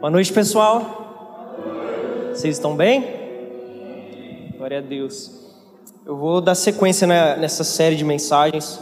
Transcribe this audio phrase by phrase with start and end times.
[0.00, 1.52] Boa noite, pessoal.
[2.32, 3.04] Vocês estão bem?
[4.56, 5.30] Glória a Deus.
[6.06, 8.80] Eu vou dar sequência nessa série de mensagens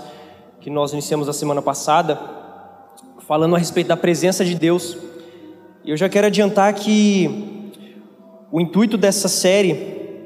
[0.61, 2.17] que nós iniciamos a semana passada,
[3.27, 4.97] falando a respeito da presença de Deus.
[5.85, 7.73] E eu já quero adiantar que
[8.53, 10.23] o intuito dessa série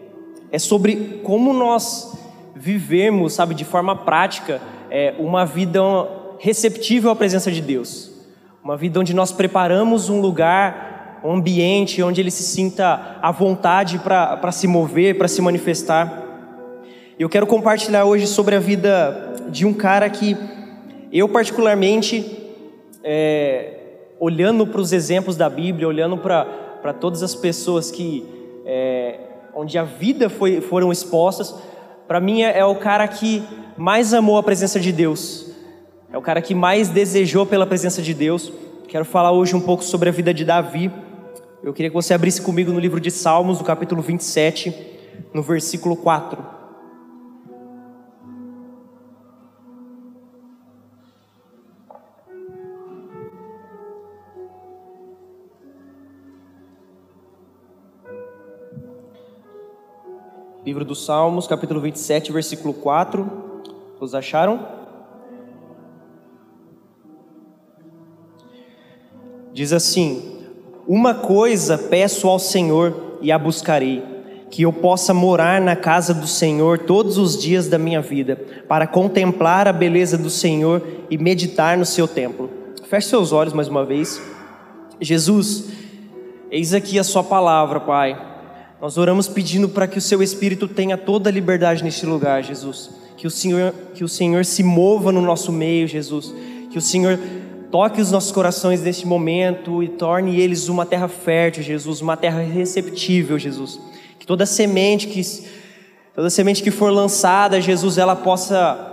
[0.50, 2.18] é sobre como nós
[2.54, 5.80] vivemos, sabe, de forma prática, é, uma vida
[6.38, 8.12] receptível à presença de Deus.
[8.62, 10.91] Uma vida onde nós preparamos um lugar,
[11.24, 16.22] um ambiente onde ele se sinta à vontade para se mover, para se manifestar.
[17.18, 20.36] Eu quero compartilhar hoje sobre a vida de um cara que
[21.12, 22.24] eu, particularmente,
[23.04, 23.74] é,
[24.18, 28.24] olhando para os exemplos da Bíblia, olhando para todas as pessoas que,
[28.64, 29.18] é,
[29.54, 31.54] onde a vida foi, foram expostas,
[32.08, 33.42] para mim é, é o cara que
[33.76, 35.52] mais amou a presença de Deus
[36.12, 38.52] é o cara que mais desejou pela presença de Deus.
[38.86, 40.92] Quero falar hoje um pouco sobre a vida de Davi.
[41.62, 44.74] Eu queria que você abrisse comigo no livro de Salmos, no capítulo 27,
[45.32, 46.44] no versículo 4.
[60.66, 63.24] Livro dos Salmos, capítulo 27, versículo 4.
[64.00, 64.66] Todos acharam?
[69.52, 70.31] Diz assim:
[70.86, 74.02] Uma coisa peço ao Senhor e a buscarei,
[74.50, 78.36] que eu possa morar na casa do Senhor todos os dias da minha vida,
[78.68, 82.50] para contemplar a beleza do Senhor e meditar no seu templo.
[82.88, 84.20] Feche seus olhos mais uma vez.
[85.00, 85.70] Jesus,
[86.50, 88.20] eis aqui a Sua palavra, Pai.
[88.80, 92.90] Nós oramos pedindo para que o Seu Espírito tenha toda a liberdade neste lugar, Jesus.
[93.16, 96.34] Que o Senhor, que o Senhor se mova no nosso meio, Jesus.
[96.70, 97.18] Que o Senhor
[97.72, 102.42] Toque os nossos corações neste momento e torne eles uma terra fértil, Jesus, uma terra
[102.42, 103.80] receptível, Jesus.
[104.18, 105.22] Que toda semente que
[106.14, 108.90] toda semente que for lançada, Jesus, ela possa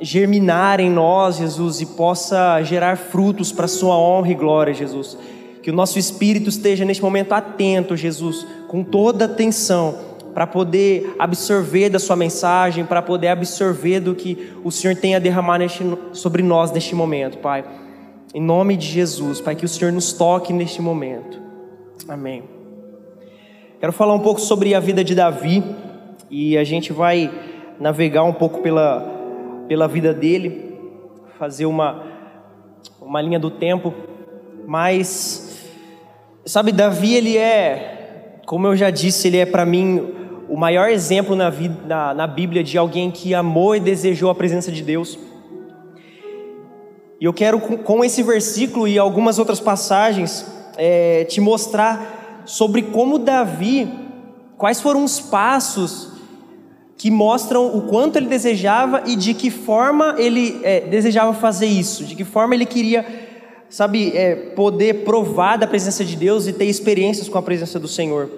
[0.00, 5.16] germinar em nós, Jesus, e possa gerar frutos para a sua honra e glória, Jesus.
[5.62, 9.96] Que o nosso espírito esteja neste momento atento, Jesus, com toda atenção,
[10.34, 15.20] para poder absorver da sua mensagem, para poder absorver do que o Senhor tem a
[15.20, 17.64] derramar neste, sobre nós neste momento, Pai.
[18.34, 21.40] Em nome de Jesus, Pai, que o Senhor nos toque neste momento.
[22.06, 22.42] Amém.
[23.80, 25.64] Quero falar um pouco sobre a vida de Davi
[26.30, 27.30] e a gente vai
[27.80, 29.00] navegar um pouco pela,
[29.66, 30.78] pela vida dele,
[31.38, 32.04] fazer uma,
[33.00, 33.94] uma linha do tempo,
[34.66, 35.64] mas,
[36.44, 40.12] sabe, Davi, ele é, como eu já disse, ele é para mim
[40.50, 44.34] o maior exemplo na, vida, na, na Bíblia de alguém que amou e desejou a
[44.34, 45.18] presença de Deus.
[47.20, 50.46] E eu quero, com esse versículo e algumas outras passagens,
[50.76, 53.90] é, te mostrar sobre como Davi,
[54.56, 56.12] quais foram os passos
[56.96, 62.04] que mostram o quanto ele desejava e de que forma ele é, desejava fazer isso,
[62.04, 63.04] de que forma ele queria,
[63.68, 67.88] sabe, é, poder provar da presença de Deus e ter experiências com a presença do
[67.88, 68.30] Senhor.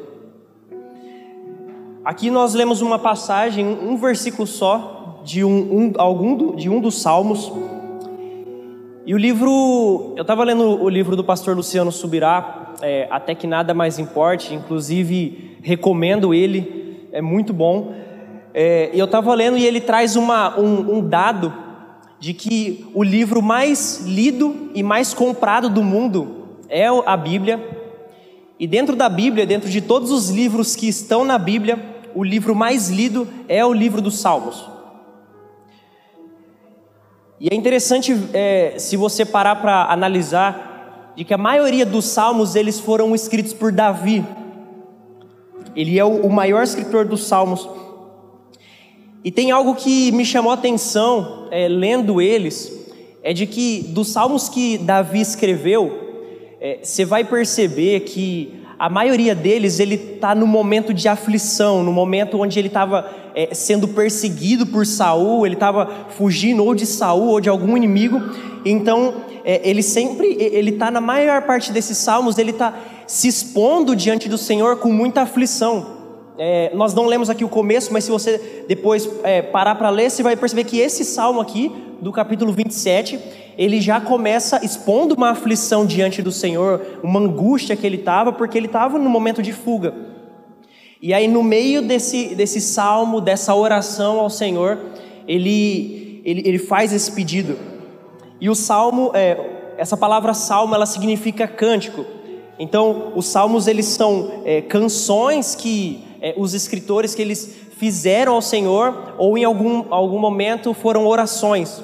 [2.03, 7.01] Aqui nós lemos uma passagem, um versículo só, de um, um, algum, de um dos
[7.01, 7.53] salmos,
[9.11, 13.45] e o livro, eu estava lendo o livro do pastor Luciano Subirá, é, Até que
[13.45, 17.93] Nada Mais Importe, inclusive recomendo ele, é muito bom.
[18.55, 21.53] É, eu estava lendo e ele traz uma, um, um dado
[22.21, 27.59] de que o livro mais lido e mais comprado do mundo é a Bíblia.
[28.61, 31.81] E dentro da Bíblia, dentro de todos os livros que estão na Bíblia,
[32.15, 34.65] o livro mais lido é o livro dos Salmos.
[37.41, 42.55] E é interessante é, se você parar para analisar de que a maioria dos salmos
[42.55, 44.23] eles foram escritos por Davi.
[45.75, 47.67] Ele é o, o maior escritor dos salmos.
[49.25, 52.79] E tem algo que me chamou a atenção é, lendo eles,
[53.23, 56.11] é de que dos salmos que Davi escreveu,
[56.61, 61.93] é, você vai perceber que a maioria deles ele está no momento de aflição, no
[61.93, 65.87] momento onde ele estava é, sendo perseguido por Saul, ele estava
[66.17, 68.19] fugindo ou de Saul ou de algum inimigo.
[68.65, 72.73] Então é, ele sempre, ele está na maior parte desses salmos, ele está
[73.07, 75.99] se expondo diante do Senhor com muita aflição.
[76.39, 80.11] É, nós não lemos aqui o começo, mas se você depois é, parar para ler,
[80.11, 83.21] você vai perceber que esse salmo aqui, do capítulo 27,
[83.61, 88.57] ele já começa expondo uma aflição diante do Senhor, uma angústia que ele estava, porque
[88.57, 89.93] ele estava no momento de fuga.
[91.03, 94.79] E aí, no meio desse, desse salmo, dessa oração ao Senhor,
[95.29, 97.59] ele, ele, ele faz esse pedido.
[98.41, 102.07] E o salmo, é, essa palavra salmo, ela significa cântico.
[102.59, 108.41] Então, os salmos eles são é, canções que é, os escritores que eles fizeram ao
[108.41, 111.83] Senhor ou em algum, algum momento foram orações,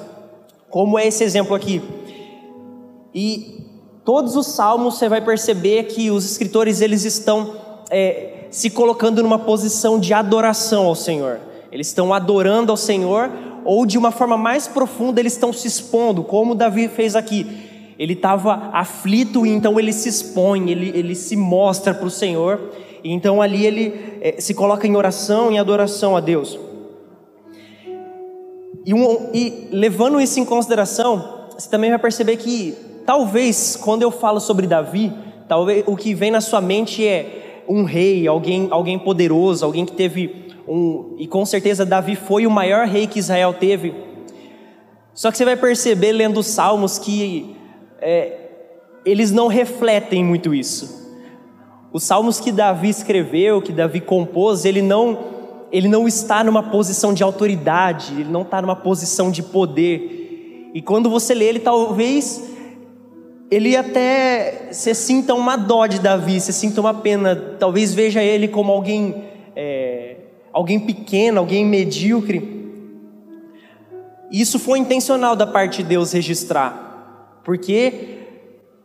[0.69, 1.81] como é esse exemplo aqui.
[3.13, 3.65] E
[4.03, 7.55] todos os salmos você vai perceber que os escritores eles estão
[7.89, 11.39] é, se colocando numa posição de adoração ao Senhor.
[11.71, 13.29] Eles estão adorando ao Senhor
[13.65, 17.45] ou de uma forma mais profunda eles estão se expondo, como Davi fez aqui.
[17.97, 22.71] Ele estava aflito então ele se expõe, ele, ele se mostra para o Senhor.
[23.03, 26.66] Então ali ele é, se coloca em oração, em adoração a Deus.
[28.87, 32.73] E, um, e levando isso em consideração, você também vai perceber que
[33.05, 35.11] talvez quando eu falo sobre Davi,
[35.45, 39.91] talvez o que vem na sua mente é um rei, alguém, alguém poderoso, alguém que
[39.91, 41.17] teve um.
[41.17, 43.93] E com certeza Davi foi o maior rei que Israel teve.
[45.13, 47.57] Só que você vai perceber lendo os Salmos que
[47.99, 48.37] é,
[49.03, 50.97] eles não refletem muito isso.
[51.91, 55.17] Os salmos que Davi escreveu, que Davi compôs, ele não,
[55.71, 60.71] ele não está numa posição de autoridade, ele não está numa posição de poder.
[60.73, 62.43] E quando você lê ele, talvez
[63.49, 68.47] ele até se sinta uma dó de Davi, se sinta uma pena, talvez veja ele
[68.47, 69.23] como alguém,
[69.55, 70.17] é,
[70.51, 72.55] alguém pequeno, alguém medíocre.
[74.31, 77.39] Isso foi intencional da parte de Deus registrar.
[77.43, 78.16] Porque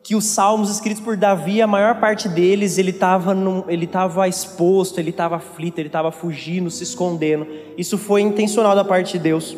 [0.02, 3.36] que os salmos escritos por Davi, a maior parte deles, ele estava
[3.68, 3.88] ele
[4.28, 7.46] exposto, ele estava aflito, ele estava fugindo, se escondendo.
[7.78, 9.56] Isso foi intencional da parte de Deus.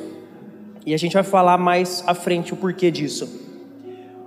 [0.85, 3.43] E a gente vai falar mais à frente o porquê disso.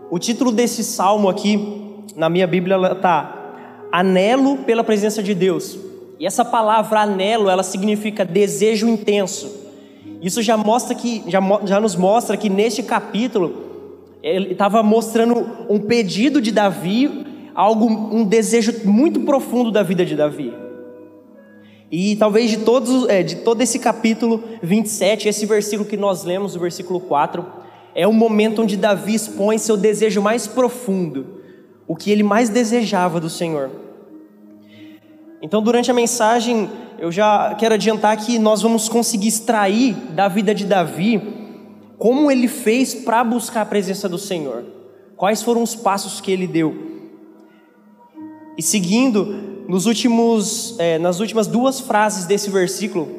[0.10, 3.38] O título desse salmo aqui, na minha Bíblia, está
[3.92, 5.78] Anelo pela presença de Deus.
[6.20, 9.68] E essa palavra anelo, ela significa desejo intenso.
[10.20, 13.67] Isso já mostra que já, já nos mostra que neste capítulo
[14.36, 20.16] ele estava mostrando um pedido de Davi, algo, um desejo muito profundo da vida de
[20.16, 20.54] Davi.
[21.90, 26.56] E talvez de, todos, é, de todo esse capítulo 27, esse versículo que nós lemos,
[26.56, 27.46] o versículo 4,
[27.96, 31.42] é o momento onde Davi expõe seu desejo mais profundo,
[31.88, 33.72] o que ele mais desejava do Senhor.
[35.42, 36.70] Então, durante a mensagem,
[37.00, 41.47] eu já quero adiantar que nós vamos conseguir extrair da vida de Davi
[41.98, 44.64] como ele fez para buscar a presença do Senhor?
[45.16, 46.76] Quais foram os passos que ele deu?
[48.58, 49.26] E seguindo,
[49.68, 53.10] nos últimos, é, nas últimas duas frases desse versículo,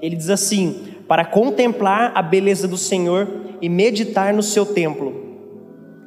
[0.00, 3.28] ele diz assim: para contemplar a beleza do Senhor
[3.60, 5.24] e meditar no seu templo.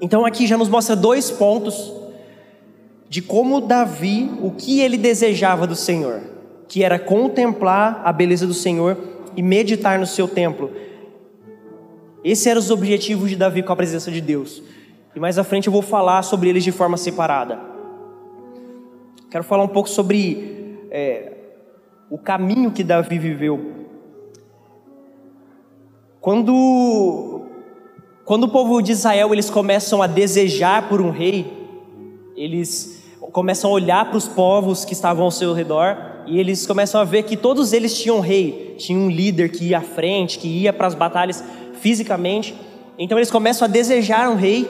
[0.02, 1.94] Então aqui já nos mostra dois pontos
[3.10, 6.22] de como Davi, o que ele desejava do Senhor,
[6.68, 8.98] que era contemplar a beleza do Senhor
[9.36, 10.72] e meditar no seu templo.
[12.24, 14.62] Esses eram os objetivos de Davi com a presença de Deus.
[15.16, 17.60] E mais à frente eu vou falar sobre eles de forma separada.
[19.32, 21.34] Quero falar um pouco sobre é,
[22.10, 23.88] o caminho que Davi viveu.
[26.20, 27.44] Quando,
[28.26, 31.46] quando o povo de Israel eles começam a desejar por um rei,
[32.36, 35.96] eles começam a olhar para os povos que estavam ao seu redor
[36.26, 39.66] e eles começam a ver que todos eles tinham um rei, tinham um líder que
[39.66, 41.44] ia à frente, que ia para as batalhas
[41.82, 42.56] fisicamente.
[42.98, 44.68] Então eles começam a desejar um rei,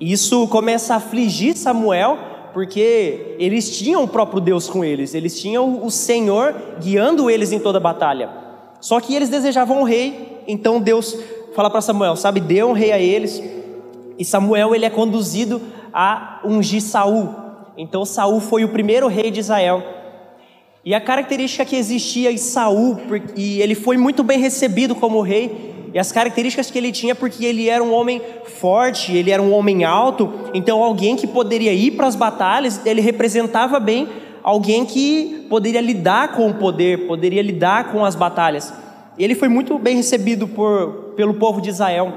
[0.00, 2.18] e isso começa a afligir Samuel,
[2.52, 7.58] porque eles tinham o próprio Deus com eles, eles tinham o Senhor guiando eles em
[7.58, 8.30] toda a batalha.
[8.80, 11.18] Só que eles desejavam um rei, então Deus
[11.54, 13.42] fala para Samuel, sabe, dê um rei a eles.
[14.18, 15.60] E Samuel ele é conduzido
[15.92, 17.28] a ungir Saul.
[17.76, 19.82] Então Saul foi o primeiro rei de Israel.
[20.84, 22.96] E a característica que existia em Saul,
[23.34, 27.42] e ele foi muito bem recebido como rei, e as características que ele tinha, porque
[27.42, 31.92] ele era um homem forte, ele era um homem alto, então alguém que poderia ir
[31.92, 34.06] para as batalhas, ele representava bem
[34.42, 38.74] alguém que poderia lidar com o poder, poderia lidar com as batalhas.
[39.18, 42.12] Ele foi muito bem recebido por, pelo povo de Israel.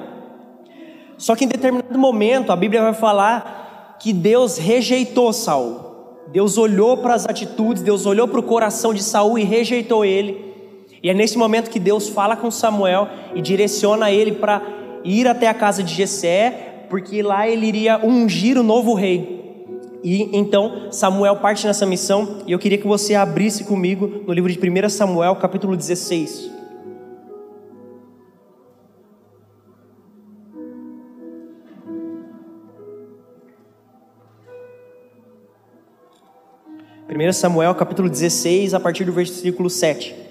[1.18, 5.80] Só que em determinado momento, a Bíblia vai falar que Deus rejeitou Saul.
[6.28, 10.49] Deus olhou para as atitudes, Deus olhou para o coração de Saul e rejeitou ele.
[11.02, 14.62] E é nesse momento que Deus fala com Samuel e direciona ele para
[15.04, 19.40] ir até a casa de Jessé, porque lá ele iria ungir o novo rei.
[20.04, 24.52] E então Samuel parte nessa missão, e eu queria que você abrisse comigo no livro
[24.52, 26.52] de 1 Samuel, capítulo 16.
[37.08, 40.29] Primeiro Samuel capítulo 16, a partir do versículo 7.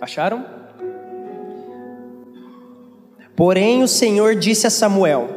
[0.00, 0.46] Acharam?
[3.36, 5.28] Porém, o Senhor disse a Samuel: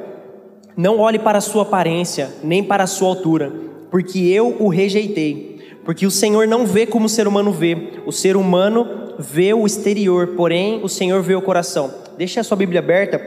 [0.78, 3.52] Não olhe para a sua aparência, nem para a sua altura,
[3.92, 5.54] porque eu o rejeitei.
[5.84, 7.76] Porque o Senhor não vê como o ser humano vê.
[8.06, 11.94] O ser humano vê o exterior, porém o Senhor vê o coração.
[12.18, 13.20] Deixa a sua Bíblia aberta.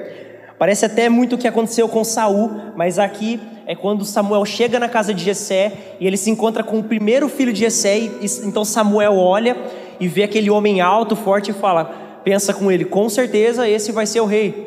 [0.58, 4.88] Parece até muito o que aconteceu com Saul, mas aqui é quando Samuel chega na
[4.88, 8.64] casa de Jessé e ele se encontra com o primeiro filho de Jessé, e então
[8.64, 9.54] Samuel olha
[9.98, 14.06] e vê aquele homem alto, forte e fala: pensa com ele, com certeza esse vai
[14.06, 14.66] ser o rei.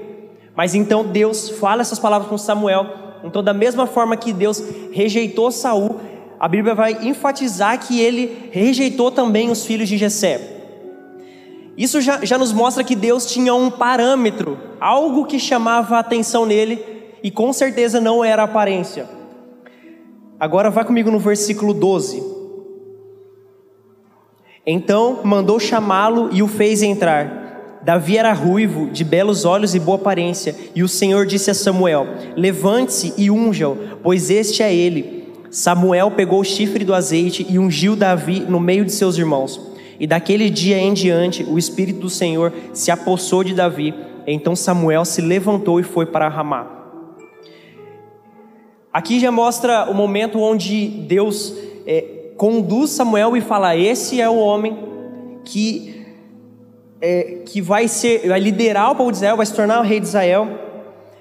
[0.56, 2.86] Mas então Deus fala essas palavras com Samuel.
[3.24, 6.00] Então, da mesma forma que Deus rejeitou Saul,
[6.40, 10.40] a Bíblia vai enfatizar que ele rejeitou também os filhos de Jessé.
[11.78, 16.46] Isso já, já nos mostra que Deus tinha um parâmetro, algo que chamava a atenção
[16.46, 16.82] nele,
[17.22, 19.08] e com certeza não era aparência.
[20.40, 22.38] Agora vai comigo no versículo 12.
[24.72, 27.80] Então mandou chamá-lo e o fez entrar.
[27.82, 32.06] Davi era ruivo, de belos olhos e boa aparência, e o Senhor disse a Samuel:
[32.36, 35.28] Levante-se e unja-o, pois este é ele.
[35.50, 39.60] Samuel pegou o chifre do azeite e ungiu Davi no meio de seus irmãos.
[40.00, 43.92] E daquele dia em diante, o Espírito do Senhor se apossou de Davi.
[44.28, 46.68] Então Samuel se levantou e foi para Ramá.
[48.94, 51.56] Aqui já mostra o momento onde Deus
[51.88, 54.77] é, conduz Samuel e fala: Esse é o homem
[55.43, 56.05] que,
[57.01, 60.00] é, que vai, ser, vai liderar o povo de Israel, vai se tornar o rei
[60.00, 60.48] de Israel.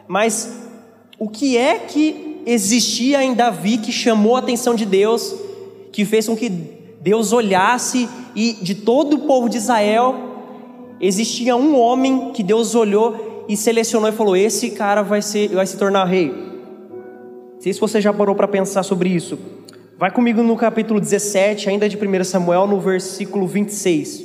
[0.06, 0.68] Mas
[1.18, 5.34] o que é que existia em Davi que chamou a atenção de Deus,
[5.90, 10.14] que fez com que Deus olhasse e de todo o povo de Israel
[11.00, 15.66] existia um homem que Deus olhou e selecionou e falou: esse cara vai ser, vai
[15.66, 16.28] se tornar rei.
[16.28, 19.57] Não sei se você já parou para pensar sobre isso.
[19.98, 24.24] Vai comigo no capítulo 17, ainda de 1 Samuel, no versículo 26.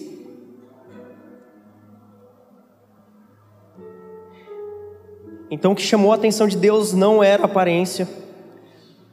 [5.49, 8.07] Então, o que chamou a atenção de Deus não era a aparência,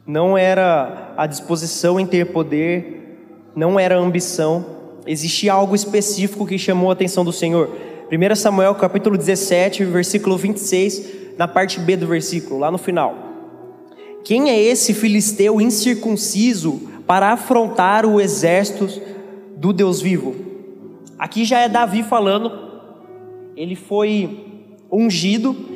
[0.06, 4.66] não era a disposição em ter poder, não era a ambição,
[5.06, 7.70] existia algo específico que chamou a atenção do Senhor.
[8.12, 13.29] 1 Samuel capítulo 17, versículo 26, na parte B do versículo, lá no final.
[14.24, 18.88] Quem é esse filisteu incircunciso para afrontar o exército
[19.56, 20.34] do Deus vivo?
[21.18, 22.52] Aqui já é Davi falando,
[23.56, 25.70] ele foi ungido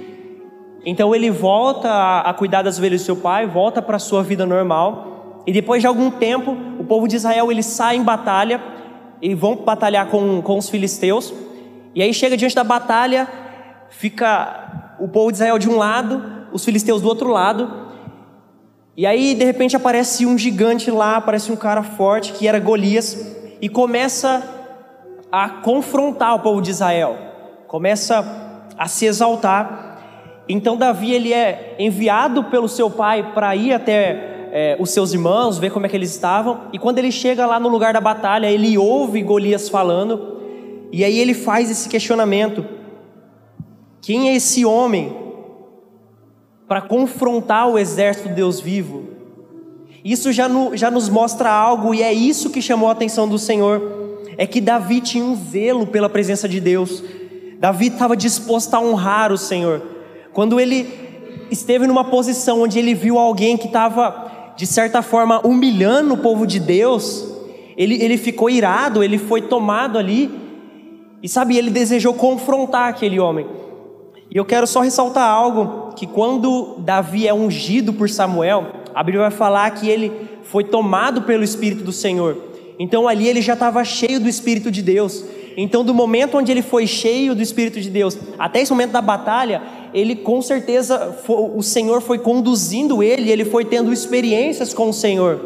[0.84, 4.44] então ele volta a, cuidar das ovelhas do seu pai, volta para a sua vida
[4.44, 5.42] normal.
[5.46, 8.62] E depois de algum tempo, o povo de Israel ele sai em batalha
[9.20, 11.32] e vão batalhar com, com os filisteus.
[11.94, 13.26] E aí chega diante da batalha,
[13.88, 16.22] fica o povo de Israel de um lado,
[16.52, 17.83] os filisteus do outro lado.
[18.96, 23.36] E aí de repente aparece um gigante lá, aparece um cara forte que era Golias
[23.60, 24.42] e começa
[25.30, 27.16] a confrontar o povo de Israel.
[27.66, 29.94] Começa a se exaltar
[30.48, 35.58] então Davi ele é enviado pelo seu pai para ir até é, os seus irmãos,
[35.58, 36.62] ver como é que eles estavam.
[36.72, 40.38] E quando ele chega lá no lugar da batalha, ele ouve Golias falando.
[40.92, 42.64] E aí ele faz esse questionamento:
[44.02, 45.16] quem é esse homem
[46.66, 49.04] para confrontar o exército de Deus vivo?
[50.04, 53.38] Isso já, no, já nos mostra algo, e é isso que chamou a atenção do
[53.38, 53.80] Senhor:
[54.36, 57.02] é que Davi tinha um zelo pela presença de Deus.
[57.58, 59.80] Davi estava disposto a honrar o Senhor.
[60.32, 60.86] Quando ele
[61.50, 66.46] esteve numa posição onde ele viu alguém que estava, de certa forma, humilhando o povo
[66.46, 67.26] de Deus,
[67.76, 70.30] ele, ele ficou irado, ele foi tomado ali,
[71.22, 73.46] e sabe, ele desejou confrontar aquele homem.
[74.30, 79.22] E eu quero só ressaltar algo: que quando Davi é ungido por Samuel, a Bíblia
[79.22, 80.12] vai falar que ele
[80.44, 82.36] foi tomado pelo Espírito do Senhor.
[82.78, 85.24] Então ali ele já estava cheio do Espírito de Deus.
[85.56, 89.00] Então, do momento onde ele foi cheio do Espírito de Deus até esse momento da
[89.00, 94.88] batalha, ele com certeza, foi, o Senhor foi conduzindo ele, ele foi tendo experiências com
[94.88, 95.40] o Senhor.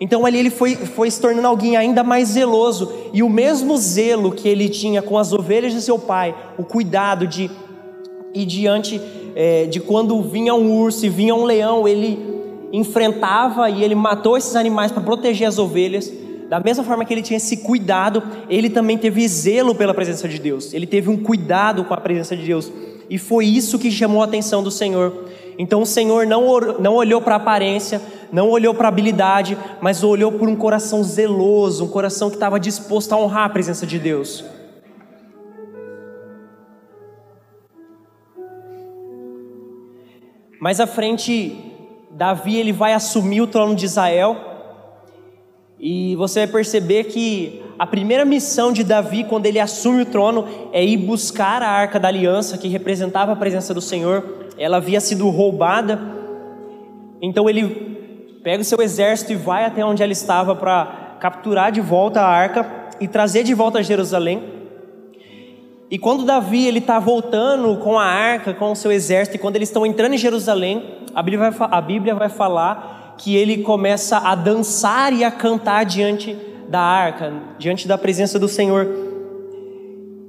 [0.00, 4.32] Então ali ele foi, foi se tornando alguém ainda mais zeloso, e o mesmo zelo
[4.32, 7.50] que ele tinha com as ovelhas de seu pai, o cuidado de
[8.34, 9.00] ir diante
[9.34, 12.18] é, de quando vinha um urso e vinha um leão, ele
[12.72, 16.12] enfrentava e ele matou esses animais para proteger as ovelhas.
[16.48, 20.38] Da mesma forma que ele tinha esse cuidado, ele também teve zelo pela presença de
[20.38, 20.74] Deus.
[20.74, 22.70] Ele teve um cuidado com a presença de Deus.
[23.08, 25.28] E foi isso que chamou a atenção do Senhor.
[25.58, 28.00] Então o Senhor não, não olhou para a aparência,
[28.32, 32.58] não olhou para a habilidade, mas olhou por um coração zeloso, um coração que estava
[32.58, 34.44] disposto a honrar a presença de Deus.
[40.62, 41.58] Mais à frente,
[42.08, 44.36] Davi ele vai assumir o trono de Israel
[45.76, 50.46] e você vai perceber que a primeira missão de Davi, quando ele assume o trono,
[50.72, 54.46] é ir buscar a arca da aliança, que representava a presença do Senhor.
[54.56, 56.00] Ela havia sido roubada,
[57.20, 61.80] então ele pega o seu exército e vai até onde ela estava para capturar de
[61.80, 64.61] volta a arca e trazer de volta a Jerusalém.
[65.92, 69.56] E quando Davi ele está voltando com a arca, com o seu exército, e quando
[69.56, 70.82] eles estão entrando em Jerusalém,
[71.14, 75.84] a Bíblia, vai, a Bíblia vai falar que ele começa a dançar e a cantar
[75.84, 76.34] diante
[76.66, 78.88] da arca, diante da presença do Senhor.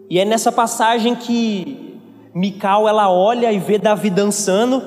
[0.09, 1.97] E é nessa passagem que
[2.35, 4.83] Mical ela olha e vê Davi dançando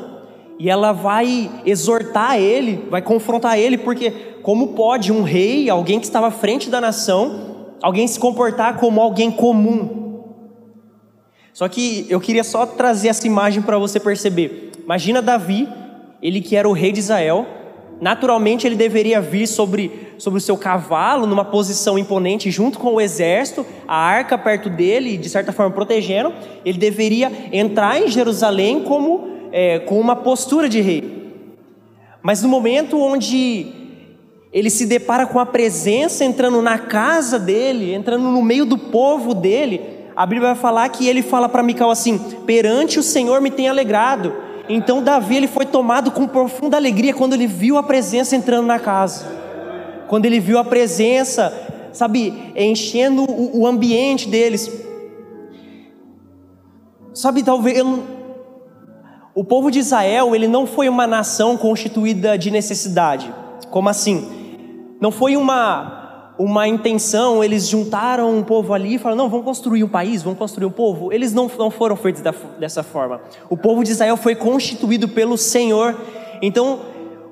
[0.59, 4.11] e ela vai exortar ele, vai confrontar ele, porque
[4.43, 9.01] como pode um rei, alguém que estava à frente da nação, alguém se comportar como
[9.01, 10.06] alguém comum?
[11.57, 14.73] Só que eu queria só trazer essa imagem para você perceber.
[14.85, 15.67] Imagina Davi,
[16.21, 17.47] ele que era o rei de Israel,
[17.99, 23.01] naturalmente ele deveria vir sobre, sobre o seu cavalo, numa posição imponente, junto com o
[23.01, 26.31] exército, a arca perto dele, de certa forma protegendo.
[26.63, 31.33] Ele deveria entrar em Jerusalém como é, com uma postura de rei.
[32.23, 33.73] Mas no momento onde
[34.53, 39.33] ele se depara com a presença entrando na casa dele, entrando no meio do povo
[39.33, 43.51] dele, a Bíblia vai falar que ele fala para Mical assim: perante o Senhor me
[43.51, 44.33] tem alegrado.
[44.69, 48.79] Então Davi ele foi tomado com profunda alegria quando ele viu a presença entrando na
[48.79, 49.27] casa.
[50.09, 51.53] Quando ele viu a presença,
[51.93, 54.71] sabe, enchendo o, o ambiente deles.
[57.13, 58.03] Sabe, talvez eu,
[59.35, 63.33] o povo de Israel, ele não foi uma nação constituída de necessidade.
[63.71, 64.97] Como assim?
[65.01, 66.06] Não foi uma
[66.39, 70.39] uma intenção, eles juntaram um povo ali e falaram: não, vamos construir um país, vamos
[70.39, 71.13] construir um povo.
[71.13, 73.21] Eles não, não foram feitos da, dessa forma.
[73.49, 75.97] O povo de Israel foi constituído pelo Senhor.
[76.43, 76.81] Então,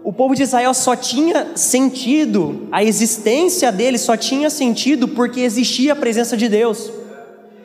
[0.02, 5.92] o povo de Israel só tinha sentido, a existência dele só tinha sentido porque existia
[5.92, 6.90] a presença de Deus.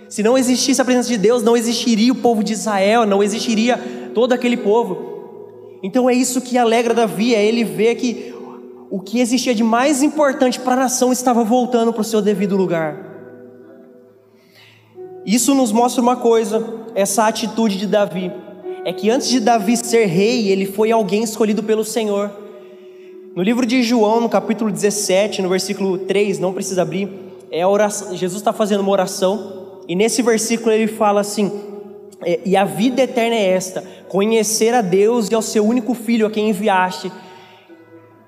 [0.07, 3.77] Se não existisse a presença de Deus, não existiria o povo de Israel, não existiria
[4.13, 5.77] todo aquele povo.
[5.83, 8.33] Então é isso que alegra Davi, é ele ver que
[8.89, 12.57] o que existia de mais importante para a nação estava voltando para o seu devido
[12.57, 13.07] lugar.
[15.25, 18.31] Isso nos mostra uma coisa, essa atitude de Davi,
[18.83, 22.31] é que antes de Davi ser rei, ele foi alguém escolhido pelo Senhor.
[23.35, 27.09] No livro de João, no capítulo 17, no versículo 3, não precisa abrir,
[27.51, 31.51] é oração, Jesus está fazendo uma oração, e nesse versículo ele fala assim:
[32.23, 36.25] é, E a vida eterna é esta, conhecer a Deus e ao seu único filho,
[36.25, 37.11] a quem enviaste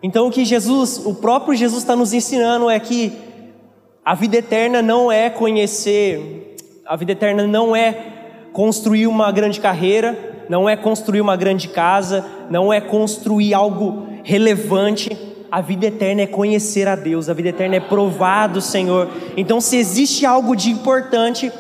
[0.04, 3.14] então o que Jesus, o próprio Jesus está nos ensinando é que
[4.04, 7.96] a vida eterna não é conhecer, a vida eterna não é
[8.52, 15.16] construir uma grande carreira, não é construir uma grande casa, não é construir algo relevante.
[15.52, 19.08] A vida eterna é conhecer a Deus, a vida eterna é provar do Senhor.
[19.38, 21.52] Então, se existe algo de importante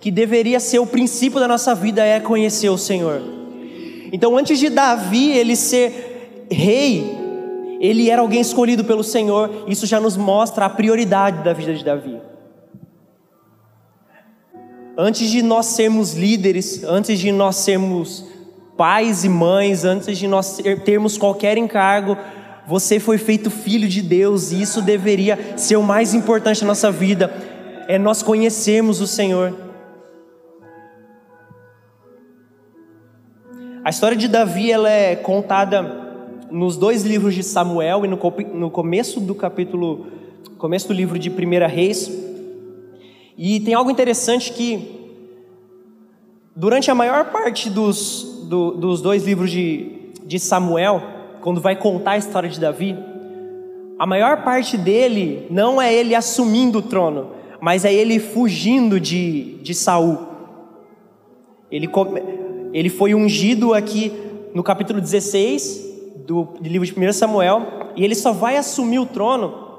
[0.00, 3.20] que deveria ser o princípio da nossa vida, é conhecer o Senhor.
[4.12, 7.21] Então, antes de Davi ele ser rei,
[7.82, 11.84] ele era alguém escolhido pelo Senhor, isso já nos mostra a prioridade da vida de
[11.84, 12.16] Davi.
[14.96, 18.24] Antes de nós sermos líderes, antes de nós sermos
[18.76, 22.16] pais e mães, antes de nós termos qualquer encargo,
[22.68, 26.88] você foi feito filho de Deus e isso deveria ser o mais importante na nossa
[26.88, 27.34] vida,
[27.88, 29.58] é nós conhecermos o Senhor.
[33.84, 36.01] A história de Davi ela é contada
[36.52, 38.18] nos dois livros de Samuel e no,
[38.54, 40.06] no começo do capítulo,
[40.58, 41.34] começo do livro de 1
[41.66, 42.12] Reis.
[43.36, 45.10] E tem algo interessante que,
[46.54, 51.02] durante a maior parte dos, do, dos dois livros de, de Samuel,
[51.40, 52.96] quando vai contar a história de Davi,
[53.98, 59.54] a maior parte dele não é ele assumindo o trono, mas é ele fugindo de,
[59.62, 60.18] de Saul.
[61.70, 61.88] Ele,
[62.74, 64.12] ele foi ungido aqui
[64.54, 69.70] no capítulo 16, do, livro de 1 Samuel, e ele só vai assumir o trono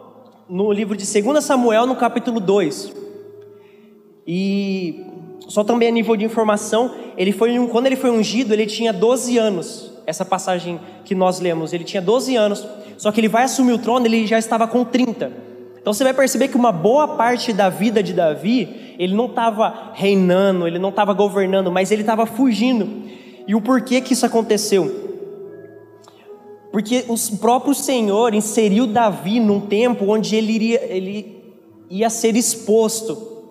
[0.50, 2.94] no livro de 2 Samuel, no capítulo 2.
[4.28, 5.06] E
[5.48, 9.38] só também a nível de informação, ele foi quando ele foi ungido, ele tinha 12
[9.38, 9.92] anos.
[10.06, 12.68] Essa passagem que nós lemos, ele tinha 12 anos,
[12.98, 15.32] só que ele vai assumir o trono, ele já estava com 30.
[15.80, 19.92] Então você vai perceber que uma boa parte da vida de Davi, ele não estava
[19.94, 23.04] reinando, ele não estava governando, mas ele estava fugindo.
[23.46, 25.03] E o porquê que isso aconteceu?
[26.74, 31.44] Porque o próprio Senhor inseriu Davi num tempo onde ele iria, ele
[31.88, 33.44] ia ser exposto,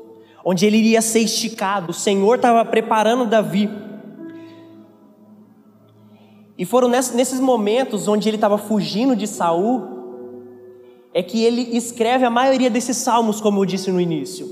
[0.45, 1.93] onde ele iria ser esticado.
[1.93, 3.71] O Senhor estava preparando Davi.
[6.59, 9.83] E foram nesses momentos onde ele estava fugindo de Saul,
[11.15, 14.49] é que ele escreve a maioria desses salmos, como eu disse no início.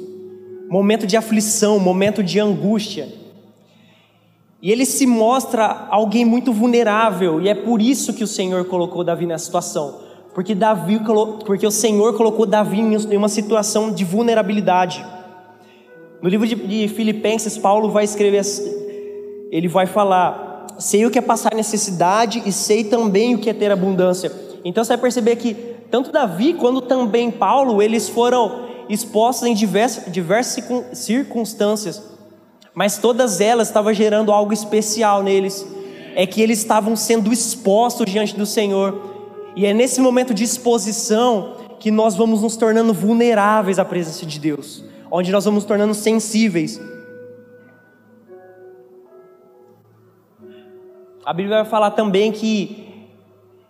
[0.68, 3.19] Momento de aflição, momento de angústia.
[4.62, 9.02] E ele se mostra alguém muito vulnerável, e é por isso que o Senhor colocou
[9.02, 10.00] Davi nessa situação.
[10.34, 11.00] Porque, Davi,
[11.46, 15.04] porque o Senhor colocou Davi em uma situação de vulnerabilidade.
[16.22, 18.42] No livro de Filipenses, Paulo vai escrever,
[19.50, 23.54] ele vai falar: sei o que é passar necessidade e sei também o que é
[23.54, 24.30] ter abundância.
[24.64, 25.54] Então você vai perceber que
[25.90, 32.02] tanto Davi quanto também Paulo, eles foram expostos em diversas, diversas circunstâncias,
[32.80, 35.66] mas todas elas estavam gerando algo especial neles.
[36.14, 39.02] É que eles estavam sendo expostos diante do Senhor.
[39.54, 44.40] E é nesse momento de exposição que nós vamos nos tornando vulneráveis à presença de
[44.40, 46.80] Deus, onde nós vamos nos tornando sensíveis.
[51.22, 53.10] A Bíblia vai falar também que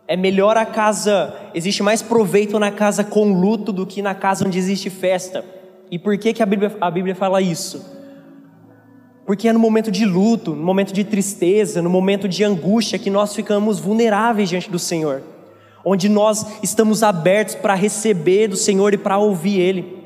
[0.07, 4.47] é melhor a casa, existe mais proveito na casa com luto do que na casa
[4.47, 5.45] onde existe festa.
[5.91, 7.99] E por que, que a, Bíblia, a Bíblia fala isso?
[9.31, 13.09] Porque é no momento de luto, no momento de tristeza, no momento de angústia que
[13.09, 15.23] nós ficamos vulneráveis diante do Senhor,
[15.85, 20.03] onde nós estamos abertos para receber do Senhor e para ouvir Ele.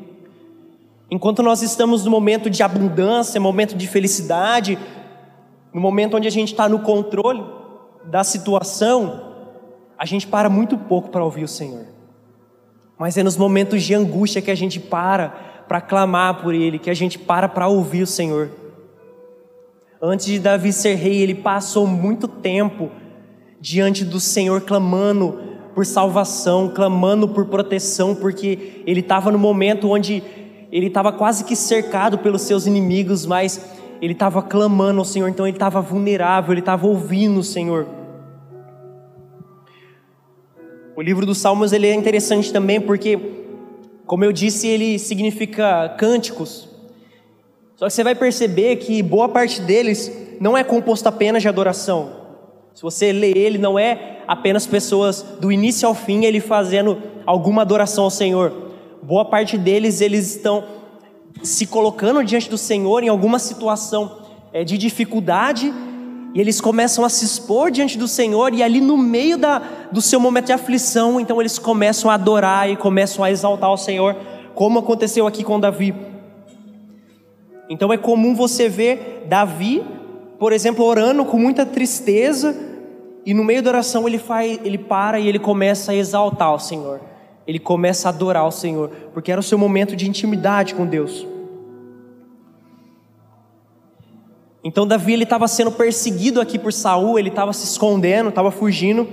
[1.11, 4.79] Enquanto nós estamos no momento de abundância, momento de felicidade,
[5.73, 7.43] no momento onde a gente está no controle
[8.05, 9.33] da situação,
[9.97, 11.87] a gente para muito pouco para ouvir o Senhor.
[12.99, 16.91] Mas é nos momentos de angústia que a gente para para clamar por Ele, que
[16.91, 18.64] a gente para para ouvir o Senhor.
[20.07, 22.91] Antes de Davi ser rei, ele passou muito tempo
[23.59, 25.41] diante do Senhor clamando
[25.75, 30.23] por salvação, clamando por proteção, porque ele estava no momento onde
[30.71, 33.59] ele estava quase que cercado pelos seus inimigos, mas
[33.99, 37.87] ele estava clamando ao Senhor, então ele estava vulnerável, ele estava ouvindo o Senhor.
[40.95, 43.19] O livro dos Salmos ele é interessante também porque,
[44.05, 46.74] como eu disse, ele significa cânticos.
[47.85, 52.13] Que você vai perceber que boa parte deles não é composto apenas de adoração.
[52.75, 57.61] Se você lê ele, não é apenas pessoas do início ao fim ele fazendo alguma
[57.61, 58.53] adoração ao Senhor.
[59.03, 60.65] Boa parte deles eles estão
[61.43, 64.17] se colocando diante do Senhor em alguma situação
[64.51, 65.71] é, de dificuldade
[66.35, 70.01] e eles começam a se expor diante do Senhor, e ali no meio da, do
[70.03, 74.17] seu momento de aflição, então eles começam a adorar e começam a exaltar o Senhor,
[74.55, 76.14] como aconteceu aqui com Davi.
[77.69, 79.83] Então é comum você ver Davi,
[80.39, 82.55] por exemplo, orando com muita tristeza,
[83.25, 86.59] e no meio da oração ele, faz, ele para e ele começa a exaltar o
[86.59, 87.01] Senhor,
[87.47, 91.27] ele começa a adorar o Senhor, porque era o seu momento de intimidade com Deus.
[94.63, 99.07] Então Davi ele estava sendo perseguido aqui por Saul, ele estava se escondendo, estava fugindo.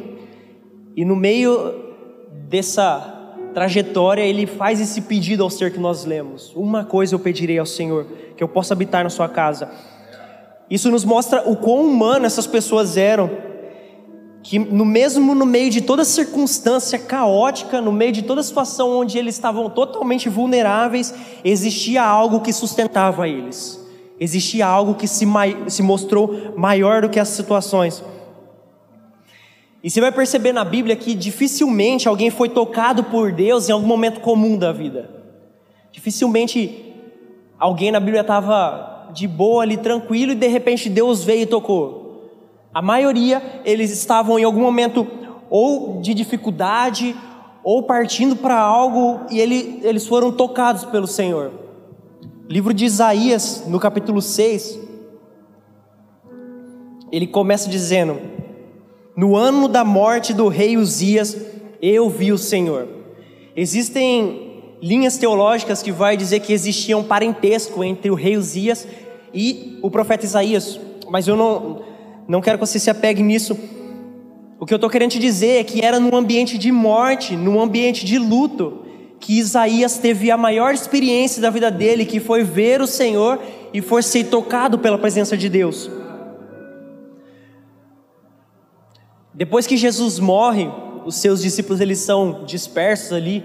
[0.96, 1.74] E no meio
[2.50, 3.11] dessa
[3.54, 7.66] trajetória, ele faz esse pedido ao ser que nós lemos: Uma coisa eu pedirei ao
[7.66, 9.70] Senhor, que eu possa habitar na sua casa.
[10.70, 13.30] Isso nos mostra o quão humano essas pessoas eram,
[14.42, 19.18] que no mesmo no meio de toda circunstância caótica, no meio de toda situação onde
[19.18, 23.82] eles estavam totalmente vulneráveis, existia algo que sustentava eles
[24.22, 25.26] existia algo que se,
[25.68, 28.04] se mostrou maior do que as situações.
[29.84, 33.88] E você vai perceber na Bíblia que dificilmente alguém foi tocado por Deus em algum
[33.88, 35.10] momento comum da vida.
[35.91, 36.94] Dificilmente
[37.58, 42.30] alguém na Bíblia estava de boa ali, tranquilo, e de repente Deus veio e tocou.
[42.74, 45.06] A maioria, eles estavam em algum momento
[45.50, 47.15] ou de dificuldade,
[47.63, 51.52] ou partindo para algo, e ele, eles foram tocados pelo Senhor.
[52.48, 54.80] Livro de Isaías, no capítulo 6,
[57.12, 58.20] ele começa dizendo:
[59.15, 61.36] No ano da morte do rei Uzias,
[61.82, 62.88] eu vi o Senhor.
[63.56, 68.88] Existem linhas teológicas que vai dizer que existia um parentesco entre o rei Uzias
[69.34, 71.82] e o profeta Isaías, mas eu não,
[72.26, 73.58] não quero que você se apegue nisso.
[74.58, 77.60] O que eu estou querendo te dizer é que era num ambiente de morte, num
[77.60, 78.80] ambiente de luto,
[79.19, 83.39] que Isaías teve a maior experiência da vida dele, que foi ver o Senhor
[83.74, 86.01] e foi ser tocado pela presença de Deus.
[89.34, 90.70] Depois que Jesus morre,
[91.06, 93.44] os seus discípulos eles são dispersos ali.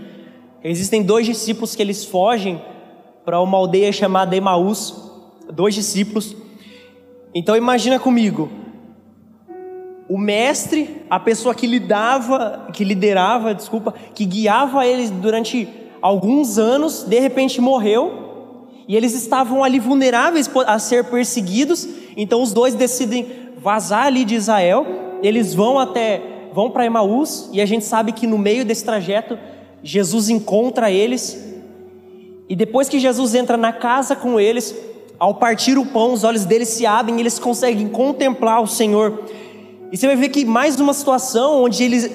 [0.63, 2.61] Existem dois discípulos que eles fogem
[3.25, 4.95] para uma aldeia chamada Emaús,
[5.53, 6.37] dois discípulos.
[7.35, 8.51] Então imagina comigo,
[10.09, 15.69] o mestre, a pessoa que lidava, que liderava, desculpa, que guiava eles durante
[16.01, 22.53] alguns anos, de repente morreu, e eles estavam ali vulneráveis a ser perseguidos, então os
[22.53, 23.27] dois decidem
[23.59, 28.27] vazar ali de Israel, eles vão até vão para Emaús, e a gente sabe que
[28.27, 29.39] no meio desse trajeto
[29.83, 31.39] Jesus encontra eles,
[32.49, 34.75] e depois que Jesus entra na casa com eles,
[35.19, 39.25] ao partir o pão, os olhos deles se abrem e eles conseguem contemplar o Senhor.
[39.91, 42.11] E você vai ver que mais uma situação onde eles,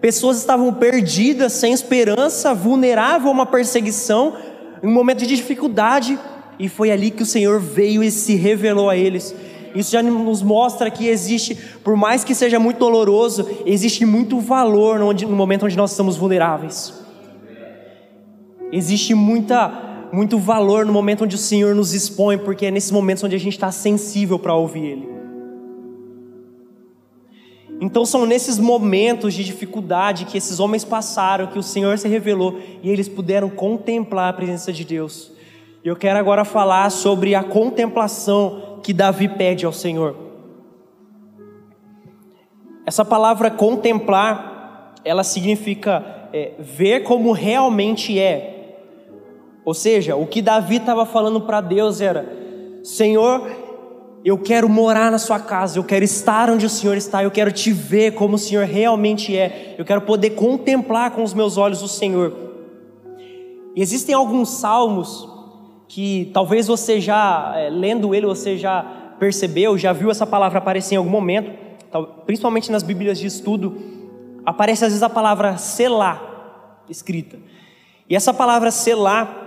[0.00, 4.34] pessoas estavam perdidas, sem esperança, vulnerável a uma perseguição,
[4.82, 6.18] em um momento de dificuldade,
[6.58, 9.34] e foi ali que o Senhor veio e se revelou a eles.
[9.74, 14.98] Isso já nos mostra que existe, por mais que seja muito doloroso, existe muito valor
[14.98, 16.94] no, momento onde nós estamos vulneráveis.
[18.70, 23.24] Existe muita, muito valor no momento onde o Senhor nos expõe, porque é nesses momentos
[23.24, 25.14] onde a gente está sensível para ouvir Ele.
[27.80, 32.60] Então são nesses momentos de dificuldade que esses homens passaram, que o Senhor se revelou
[32.82, 35.33] e eles puderam contemplar a presença de Deus.
[35.84, 40.16] Eu quero agora falar sobre a contemplação que Davi pede ao Senhor.
[42.86, 48.78] Essa palavra contemplar, ela significa é, ver como realmente é.
[49.62, 52.26] Ou seja, o que Davi estava falando para Deus era:
[52.82, 53.46] Senhor,
[54.24, 57.52] eu quero morar na sua casa, eu quero estar onde o Senhor está, eu quero
[57.52, 61.82] te ver como o Senhor realmente é, eu quero poder contemplar com os meus olhos
[61.82, 62.32] o Senhor.
[63.76, 65.33] E existem alguns salmos
[65.88, 68.82] que talvez você já, é, lendo ele, você já
[69.18, 71.52] percebeu, já viu essa palavra aparecer em algum momento,
[72.26, 73.76] principalmente nas Bíblias de estudo,
[74.44, 76.20] aparece às vezes a palavra selar
[76.88, 77.38] escrita.
[78.08, 79.42] E essa palavra selar,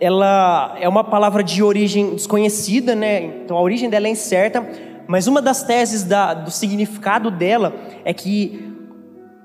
[0.00, 3.42] ela é uma palavra de origem desconhecida, né?
[3.44, 4.66] Então a origem dela é incerta,
[5.06, 8.68] mas uma das teses da, do significado dela é que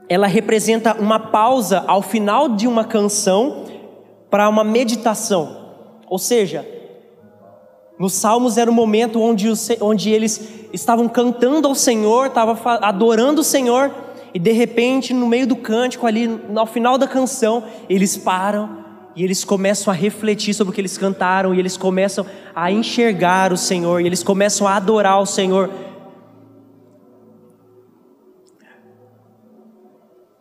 [0.07, 3.65] ela representa uma pausa ao final de uma canção
[4.29, 5.62] para uma meditação.
[6.09, 6.67] Ou seja,
[7.99, 9.47] nos Salmos era o momento onde,
[9.79, 13.93] onde eles estavam cantando ao Senhor, estavam adorando o Senhor,
[14.33, 18.83] e de repente, no meio do cântico, ali, no final da canção, eles param
[19.15, 23.53] e eles começam a refletir sobre o que eles cantaram, e eles começam a enxergar
[23.53, 25.69] o Senhor, e eles começam a adorar o Senhor.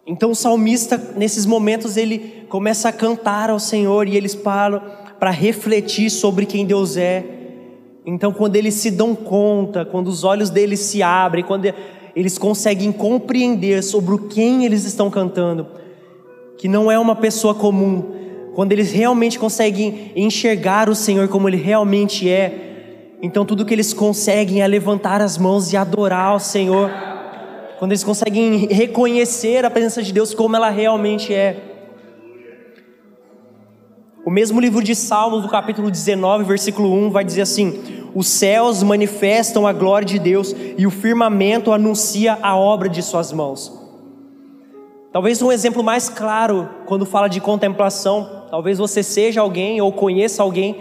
[0.07, 4.83] Então o salmista, nesses momentos, ele começa a cantar ao Senhor, e eles param
[5.23, 7.25] para refletir sobre quem Deus é.
[8.05, 11.73] Então, quando eles se dão conta, quando os olhos deles se abrem, quando
[12.17, 15.69] eles conseguem compreender sobre quem eles estão cantando,
[16.59, 18.03] que não é uma pessoa comum,
[18.57, 23.93] quando eles realmente conseguem enxergar o Senhor como Ele realmente é, então tudo que eles
[23.93, 26.91] conseguem é levantar as mãos e adorar o Senhor.
[27.79, 31.72] Quando eles conseguem reconhecer a presença de Deus como ela realmente é.
[34.25, 38.81] O mesmo livro de Salmos, no capítulo 19, versículo 1, vai dizer assim: Os céus
[38.83, 43.81] manifestam a glória de Deus e o firmamento anuncia a obra de Suas mãos.
[45.13, 50.43] Talvez um exemplo mais claro quando fala de contemplação, talvez você seja alguém ou conheça
[50.43, 50.77] alguém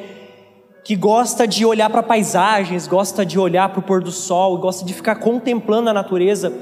[0.86, 4.86] que gosta de olhar para paisagens, gosta de olhar para o pôr do sol, gosta
[4.86, 6.54] de ficar contemplando a natureza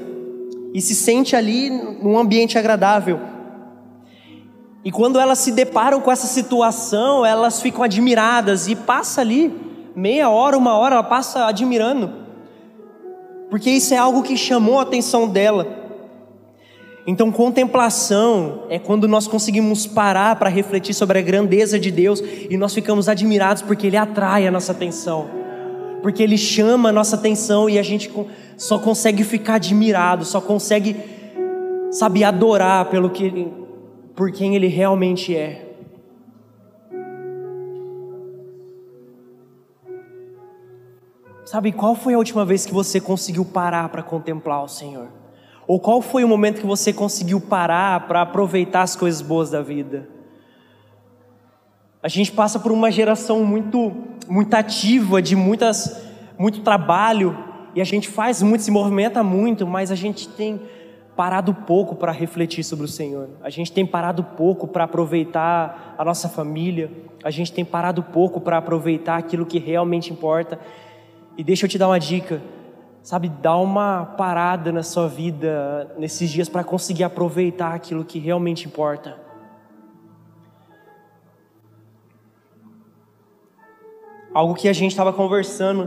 [0.72, 3.20] e se sente ali num ambiente agradável.
[4.84, 9.54] E quando elas se deparam com essa situação, elas ficam admiradas e passa ali
[9.94, 12.10] meia hora, uma hora, ela passa admirando,
[13.50, 15.66] porque isso é algo que chamou a atenção dela.
[17.06, 22.56] Então, contemplação é quando nós conseguimos parar para refletir sobre a grandeza de Deus e
[22.56, 25.28] nós ficamos admirados porque Ele atrai a nossa atenção,
[26.02, 28.10] porque Ele chama a nossa atenção e a gente
[28.56, 30.96] só consegue ficar admirado, só consegue,
[31.90, 33.59] sabe, adorar pelo que
[34.20, 35.76] por quem Ele realmente é.
[41.46, 45.08] Sabe qual foi a última vez que você conseguiu parar para contemplar o Senhor?
[45.66, 49.62] Ou qual foi o momento que você conseguiu parar para aproveitar as coisas boas da
[49.62, 50.06] vida?
[52.02, 53.90] A gente passa por uma geração muito,
[54.28, 55.98] muito ativa, de muitas,
[56.38, 57.34] muito trabalho,
[57.74, 60.60] e a gente faz muito, se movimenta muito, mas a gente tem
[61.20, 63.28] parado pouco para refletir sobre o Senhor.
[63.42, 66.90] A gente tem parado pouco para aproveitar a nossa família.
[67.22, 70.58] A gente tem parado pouco para aproveitar aquilo que realmente importa.
[71.36, 72.40] E deixa eu te dar uma dica.
[73.02, 78.66] Sabe, dá uma parada na sua vida nesses dias para conseguir aproveitar aquilo que realmente
[78.66, 79.18] importa.
[84.32, 85.86] Algo que a gente estava conversando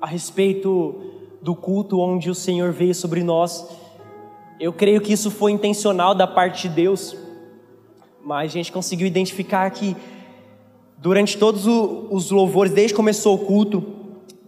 [0.00, 1.02] a respeito
[1.42, 3.86] do culto onde o Senhor veio sobre nós
[4.60, 7.16] eu creio que isso foi intencional da parte de Deus,
[8.24, 9.96] mas a gente conseguiu identificar que
[10.96, 13.84] durante todos os louvores, desde que começou o culto,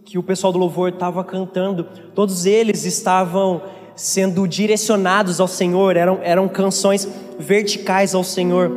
[0.03, 3.61] que o pessoal do louvor estava cantando, todos eles estavam
[3.95, 7.07] sendo direcionados ao Senhor, eram, eram canções
[7.39, 8.71] verticais ao Senhor.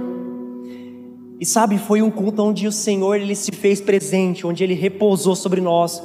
[1.41, 5.35] E sabe, foi um culto onde o Senhor ele se fez presente, onde ele repousou
[5.35, 6.01] sobre nós.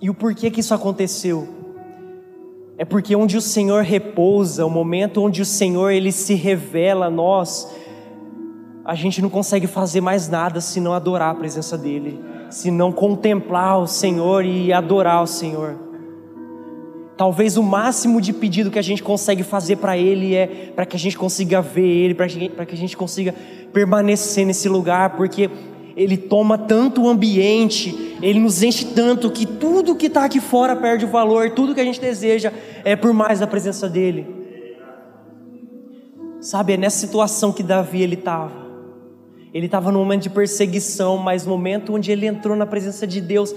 [0.00, 1.61] E o porquê que isso aconteceu?
[2.78, 7.10] É porque onde o Senhor repousa, o momento onde o Senhor ele se revela a
[7.10, 7.70] nós,
[8.84, 12.18] a gente não consegue fazer mais nada senão adorar a presença dele,
[12.50, 15.78] senão contemplar o Senhor e adorar o Senhor.
[17.16, 20.96] Talvez o máximo de pedido que a gente consegue fazer para Ele é para que
[20.96, 22.26] a gente consiga ver Ele, para
[22.66, 23.34] que a gente consiga
[23.72, 25.48] permanecer nesse lugar, porque
[25.96, 30.74] Ele toma tanto o ambiente, Ele nos enche tanto que tudo que está aqui fora
[30.76, 32.52] perde o valor, tudo que a gente deseja
[32.84, 34.26] é por mais da presença dEle.
[36.40, 38.62] Sabe, é nessa situação que Davi ele estava.
[39.54, 43.20] Ele estava num momento de perseguição, mas no momento onde ele entrou na presença de
[43.20, 43.54] Deus,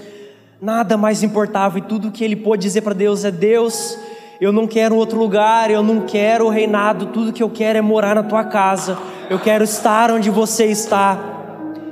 [0.62, 3.98] nada mais importava, e tudo que ele pôde dizer para Deus é: Deus,
[4.40, 7.82] eu não quero outro lugar, eu não quero o reinado, tudo que eu quero é
[7.82, 8.98] morar na tua casa,
[9.30, 11.35] eu quero estar onde você está,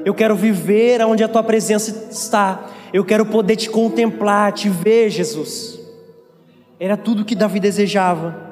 [0.05, 5.09] eu quero viver onde a tua presença está, eu quero poder te contemplar, te ver,
[5.09, 5.79] Jesus.
[6.79, 8.51] Era tudo que Davi desejava.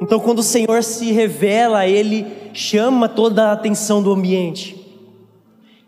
[0.00, 4.76] Então, quando o Senhor se revela, Ele chama toda a atenção do ambiente,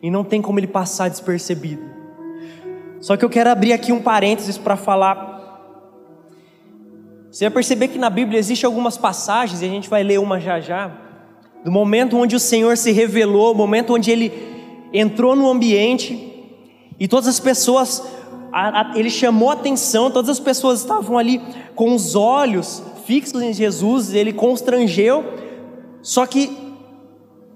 [0.03, 1.83] e não tem como ele passar despercebido.
[3.01, 5.29] Só que eu quero abrir aqui um parênteses para falar.
[7.31, 10.41] Você vai perceber que na Bíblia existem algumas passagens, e a gente vai ler uma
[10.41, 10.91] já já,
[11.65, 14.33] do momento onde o Senhor se revelou, o momento onde ele
[14.93, 16.29] entrou no ambiente,
[16.99, 18.03] e todas as pessoas,
[18.53, 21.41] a, a, ele chamou a atenção, todas as pessoas estavam ali
[21.75, 25.25] com os olhos fixos em Jesus, ele constrangeu,
[26.03, 26.57] só que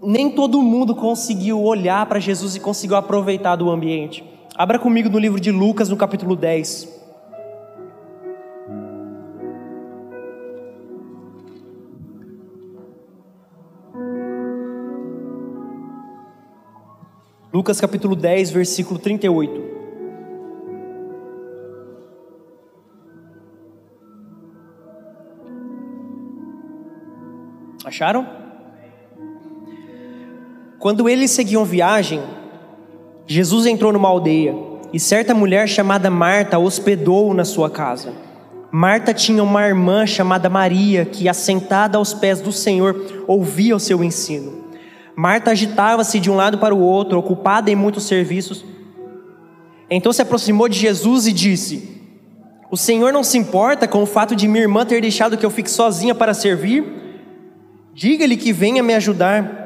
[0.02, 4.24] nem todo mundo conseguiu olhar para Jesus e conseguiu aproveitar do ambiente.
[4.56, 7.03] Abra comigo no livro de Lucas, no capítulo 10.
[17.54, 19.62] Lucas capítulo 10, versículo 38.
[27.84, 28.26] Acharam?
[30.80, 32.20] Quando eles seguiam viagem,
[33.24, 34.52] Jesus entrou numa aldeia
[34.92, 38.12] e certa mulher chamada Marta hospedou-o na sua casa.
[38.72, 44.02] Marta tinha uma irmã chamada Maria que, assentada aos pés do Senhor, ouvia o seu
[44.02, 44.63] ensino.
[45.16, 48.64] Marta agitava-se de um lado para o outro, ocupada em muitos serviços.
[49.88, 52.00] Então se aproximou de Jesus e disse:
[52.70, 55.50] O Senhor não se importa com o fato de minha irmã ter deixado que eu
[55.50, 56.84] fique sozinha para servir?
[57.94, 59.62] Diga-lhe que venha me ajudar.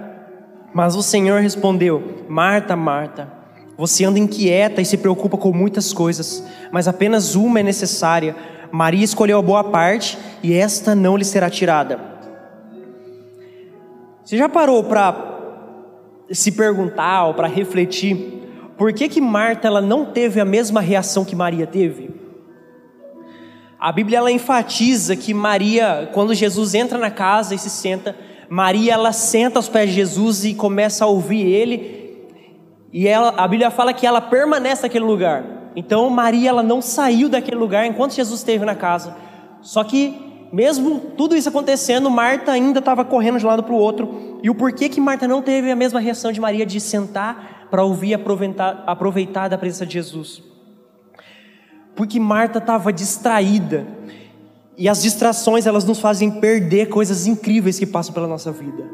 [0.75, 3.33] Mas o Senhor respondeu: Marta, Marta,
[3.77, 8.37] você anda inquieta e se preocupa com muitas coisas, mas apenas uma é necessária.
[8.71, 11.99] Maria escolheu a boa parte e esta não lhe será tirada.
[14.23, 15.28] Você já parou para
[16.31, 18.39] se perguntar ou para refletir
[18.79, 22.11] por que que Marta ela não teve a mesma reação que Maria teve?
[23.79, 28.17] A Bíblia ela enfatiza que Maria, quando Jesus entra na casa e se senta,
[28.49, 32.29] Maria ela senta aos pés de Jesus e começa a ouvir ele.
[32.93, 35.73] E ela, a Bíblia fala que ela permanece naquele lugar.
[35.75, 39.17] Então Maria ela não saiu daquele lugar enquanto Jesus esteve na casa.
[39.61, 43.79] Só que mesmo tudo isso acontecendo, Marta ainda estava correndo de um lado para o
[43.79, 44.41] outro.
[44.43, 47.85] E o porquê que Marta não teve a mesma reação de Maria de sentar para
[47.85, 50.49] ouvir e aproveitar, aproveitar da presença de Jesus?
[51.99, 53.85] porque Marta estava distraída.
[54.77, 58.89] E as distrações, elas nos fazem perder coisas incríveis que passam pela nossa vida.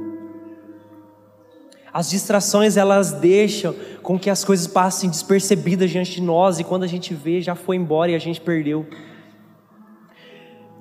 [1.93, 6.83] As distrações, elas deixam com que as coisas passem despercebidas diante de nós e quando
[6.83, 8.87] a gente vê, já foi embora e a gente perdeu.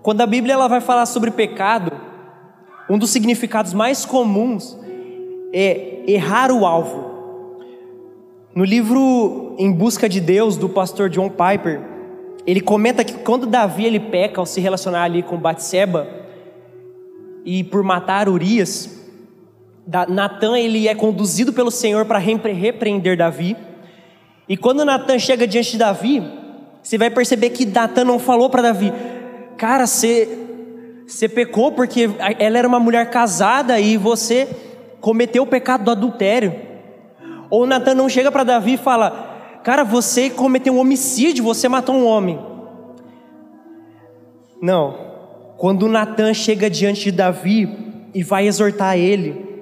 [0.03, 1.93] Quando a Bíblia ela vai falar sobre pecado,
[2.89, 4.77] um dos significados mais comuns
[5.53, 7.13] é errar o alvo.
[8.53, 11.81] No livro Em Busca de Deus, do pastor John Piper,
[12.45, 16.05] ele comenta que quando Davi ele peca ao se relacionar ali com Batseba
[17.45, 19.09] e por matar Urias,
[19.87, 23.55] Natan ele é conduzido pelo Senhor para repreender Davi.
[24.49, 26.21] E quando Natan chega diante de Davi,
[26.81, 28.91] você vai perceber que Natan não falou para Davi:
[29.57, 30.39] "Cara, você
[31.07, 34.47] você pecou porque ela era uma mulher casada e você
[34.99, 36.53] cometeu o pecado do adultério".
[37.49, 41.95] Ou Natan não chega para Davi e fala: Cara, você cometeu um homicídio, você matou
[41.95, 42.39] um homem.
[44.61, 44.97] Não.
[45.57, 47.69] Quando Natan chega diante de Davi
[48.13, 49.53] e vai exortar ele,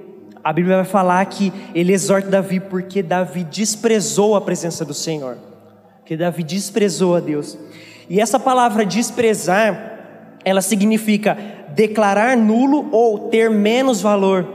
[0.44, 5.38] a Bíblia vai falar que ele exorta Davi porque Davi desprezou a presença do Senhor.
[6.06, 7.58] Que Davi desprezou a Deus.
[8.10, 11.38] E essa palavra desprezar, ela significa
[11.70, 14.46] declarar nulo ou ter menos valor.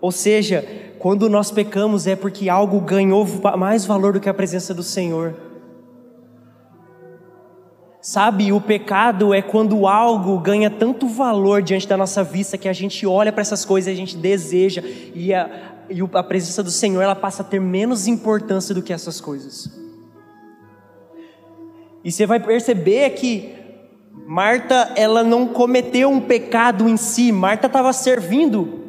[0.00, 0.64] Ou seja,
[0.98, 3.26] quando nós pecamos é porque algo ganhou
[3.56, 5.34] mais valor do que a presença do Senhor.
[8.00, 12.72] Sabe, o pecado é quando algo ganha tanto valor diante da nossa vista que a
[12.72, 14.82] gente olha para essas coisas e a gente deseja,
[15.14, 15.48] e a,
[15.88, 19.81] e a presença do Senhor ela passa a ter menos importância do que essas coisas.
[22.04, 23.54] E você vai perceber que
[24.26, 28.80] Marta, ela não cometeu um pecado em si, Marta estava servindo.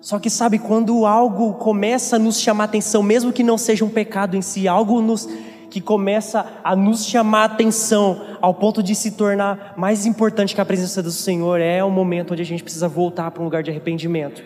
[0.00, 3.90] Só que sabe, quando algo começa a nos chamar atenção, mesmo que não seja um
[3.90, 5.28] pecado em si, algo nos,
[5.68, 10.64] que começa a nos chamar atenção ao ponto de se tornar mais importante que a
[10.64, 13.70] presença do Senhor, é o momento onde a gente precisa voltar para um lugar de
[13.70, 14.42] arrependimento.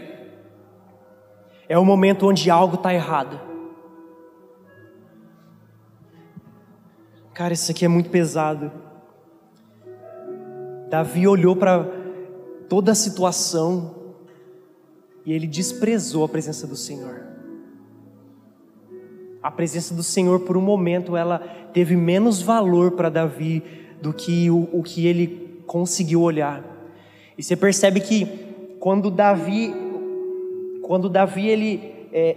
[1.69, 3.54] É o momento onde algo está errado.
[7.35, 8.71] Cara, isso aqui é muito pesado.
[10.89, 11.85] Davi olhou para
[12.69, 14.15] toda a situação
[15.27, 17.27] e ele desprezou a presença do Senhor.
[19.43, 21.41] A presença do Senhor, por um momento, ela
[21.73, 23.65] teve menos valor para Davi
[24.01, 26.63] do que o, o que ele conseguiu olhar.
[27.37, 28.27] E você percebe que
[28.79, 29.75] quando Davi,
[30.83, 32.37] quando Davi ele é,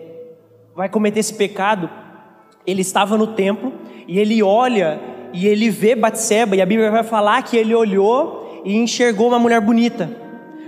[0.75, 1.87] vai cometer esse pecado,
[2.65, 3.71] ele estava no templo
[4.07, 4.99] e ele olha
[5.33, 9.39] e ele vê Batseba e a Bíblia vai falar que ele olhou e enxergou uma
[9.39, 10.09] mulher bonita.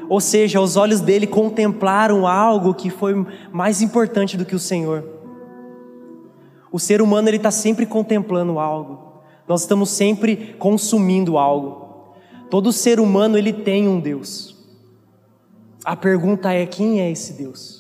[0.10, 5.04] Ou seja, os olhos dele contemplaram algo que foi mais importante do que o Senhor.
[6.72, 9.24] O ser humano ele está sempre contemplando algo.
[9.48, 12.14] Nós estamos sempre consumindo algo.
[12.50, 14.56] Todo ser humano ele tem um Deus.
[15.86, 17.79] A pergunta é quem é esse Deus?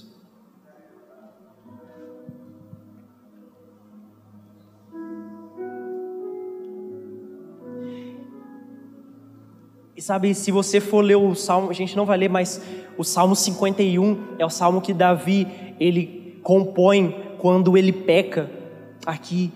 [10.00, 12.62] E sabe, se você for ler o Salmo, a gente não vai ler, mas
[12.98, 15.46] o Salmo 51 é o salmo que Davi,
[15.78, 18.50] ele compõe quando ele peca
[19.06, 19.52] aqui.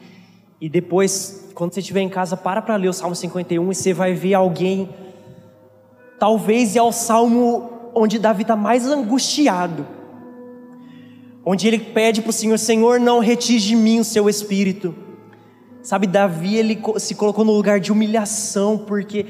[0.59, 3.93] E depois, quando você estiver em casa, para para ler o Salmo 51 e você
[3.93, 4.89] vai ver alguém.
[6.19, 9.87] Talvez é o salmo onde Davi está mais angustiado.
[11.45, 14.93] Onde ele pede para o Senhor: Senhor, não retire de mim o seu espírito.
[15.81, 19.25] Sabe, Davi ele se colocou no lugar de humilhação, porque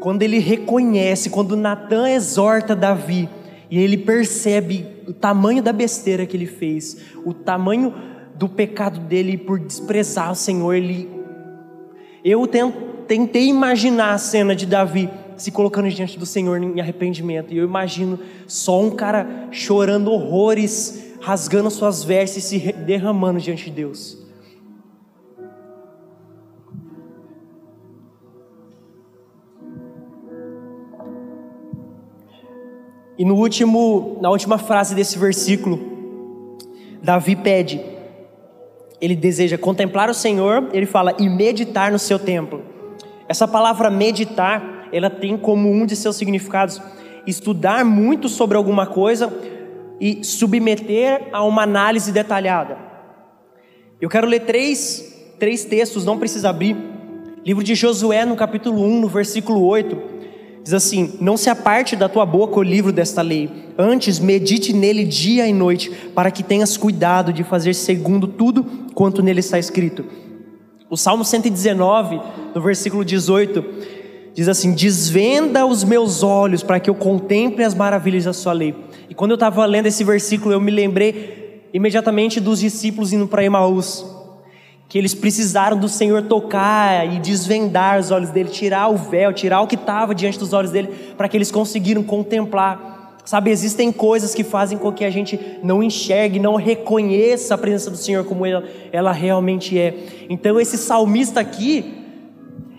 [0.00, 3.28] quando ele reconhece, quando Natan exorta Davi,
[3.70, 7.94] e ele percebe o tamanho da besteira que ele fez, o tamanho
[8.34, 11.18] do pecado dele por desprezar o Senhor, ele
[12.24, 12.46] eu
[13.06, 17.54] tentei imaginar a cena de Davi se colocando diante do Senhor em arrependimento.
[17.54, 23.66] E eu imagino só um cara chorando horrores, rasgando suas vestes e se derramando diante
[23.66, 24.17] de Deus.
[33.18, 35.80] E no último, na última frase desse versículo,
[37.02, 37.80] Davi pede,
[39.00, 42.62] ele deseja contemplar o Senhor, ele fala e meditar no seu templo.
[43.28, 46.80] Essa palavra meditar, ela tem como um de seus significados
[47.26, 49.32] estudar muito sobre alguma coisa
[50.00, 52.78] e submeter a uma análise detalhada.
[54.00, 56.76] Eu quero ler três, três textos, não precisa abrir.
[57.44, 60.17] Livro de Josué, no capítulo 1, no versículo 8
[60.68, 63.48] Diz assim: Não se aparte da tua boca o livro desta lei,
[63.78, 68.62] antes medite nele dia e noite, para que tenhas cuidado de fazer segundo tudo
[68.92, 70.04] quanto nele está escrito.
[70.90, 72.20] O Salmo 119,
[72.54, 73.64] no versículo 18,
[74.34, 78.74] diz assim: Desvenda os meus olhos para que eu contemple as maravilhas da sua lei.
[79.08, 83.42] E quando eu estava lendo esse versículo, eu me lembrei imediatamente dos discípulos indo para
[83.42, 84.17] Emaús
[84.88, 89.60] que eles precisaram do Senhor tocar e desvendar os olhos dele, tirar o véu, tirar
[89.60, 93.16] o que estava diante dos olhos dele, para que eles conseguiram contemplar.
[93.22, 97.90] Sabe, existem coisas que fazem com que a gente não enxergue, não reconheça a presença
[97.90, 99.94] do Senhor como ela, ela realmente é.
[100.30, 102.06] Então, esse salmista aqui,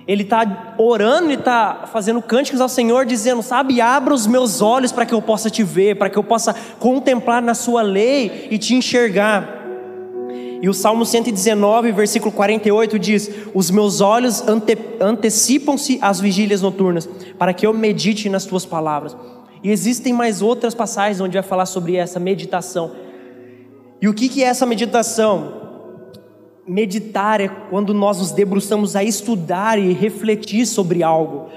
[0.07, 4.91] ele está orando, ele está fazendo cânticos ao Senhor, dizendo: Sabe, abra os meus olhos
[4.91, 8.57] para que eu possa te ver, para que eu possa contemplar na Sua lei e
[8.57, 9.58] te enxergar.
[10.61, 17.07] E o Salmo 119, versículo 48 diz: Os meus olhos ante, antecipam-se às vigílias noturnas,
[17.37, 19.15] para que eu medite nas tuas palavras.
[19.63, 22.91] E existem mais outras passagens onde vai falar sobre essa meditação.
[24.01, 25.53] E o que, que é essa meditação?
[26.67, 31.49] Meditar é quando nós nos debruçamos a estudar e refletir sobre algo.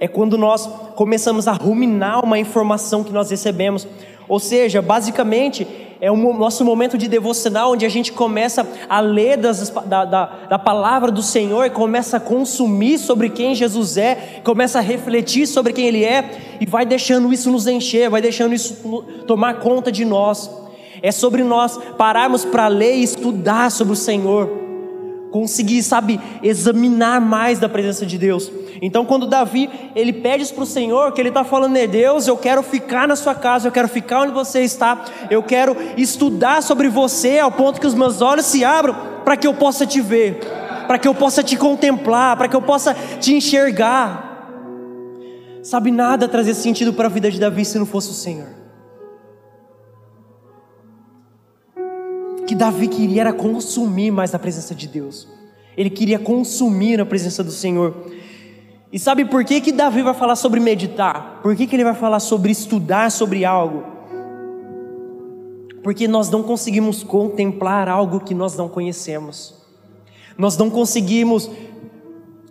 [0.00, 0.66] É quando nós
[0.96, 3.86] começamos a ruminar uma informação que nós recebemos.
[4.28, 5.66] Ou seja, basicamente,
[6.04, 10.26] é o nosso momento de devocional, onde a gente começa a ler das, da, da,
[10.50, 15.72] da, palavra do Senhor, começa a consumir sobre quem Jesus é, começa a refletir sobre
[15.72, 20.04] quem Ele é, e vai deixando isso nos encher, vai deixando isso tomar conta de
[20.04, 20.50] nós.
[21.00, 24.63] É sobre nós pararmos para ler e estudar sobre o Senhor
[25.34, 28.52] conseguir, sabe, examinar mais da presença de Deus.
[28.80, 32.36] Então, quando Davi ele pede para o Senhor, que ele está falando, é Deus, eu
[32.36, 36.88] quero ficar na sua casa, eu quero ficar onde você está, eu quero estudar sobre
[36.88, 40.38] você ao ponto que os meus olhos se abram para que eu possa te ver,
[40.86, 44.46] para que eu possa te contemplar, para que eu possa te enxergar.
[45.64, 48.63] Sabe, nada trazer sentido para a vida de Davi se não fosse o Senhor.
[52.46, 55.26] Que Davi queria era consumir mais da presença de Deus.
[55.76, 57.94] Ele queria consumir a presença do Senhor.
[58.92, 61.40] E sabe por que, que Davi vai falar sobre meditar?
[61.42, 63.82] Por que, que ele vai falar sobre estudar sobre algo?
[65.82, 69.54] Porque nós não conseguimos contemplar algo que nós não conhecemos.
[70.38, 71.50] Nós não conseguimos.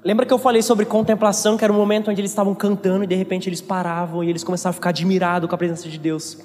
[0.03, 3.07] Lembra que eu falei sobre contemplação, que era um momento onde eles estavam cantando e
[3.07, 6.37] de repente eles paravam e eles começavam a ficar admirados com a presença de Deus.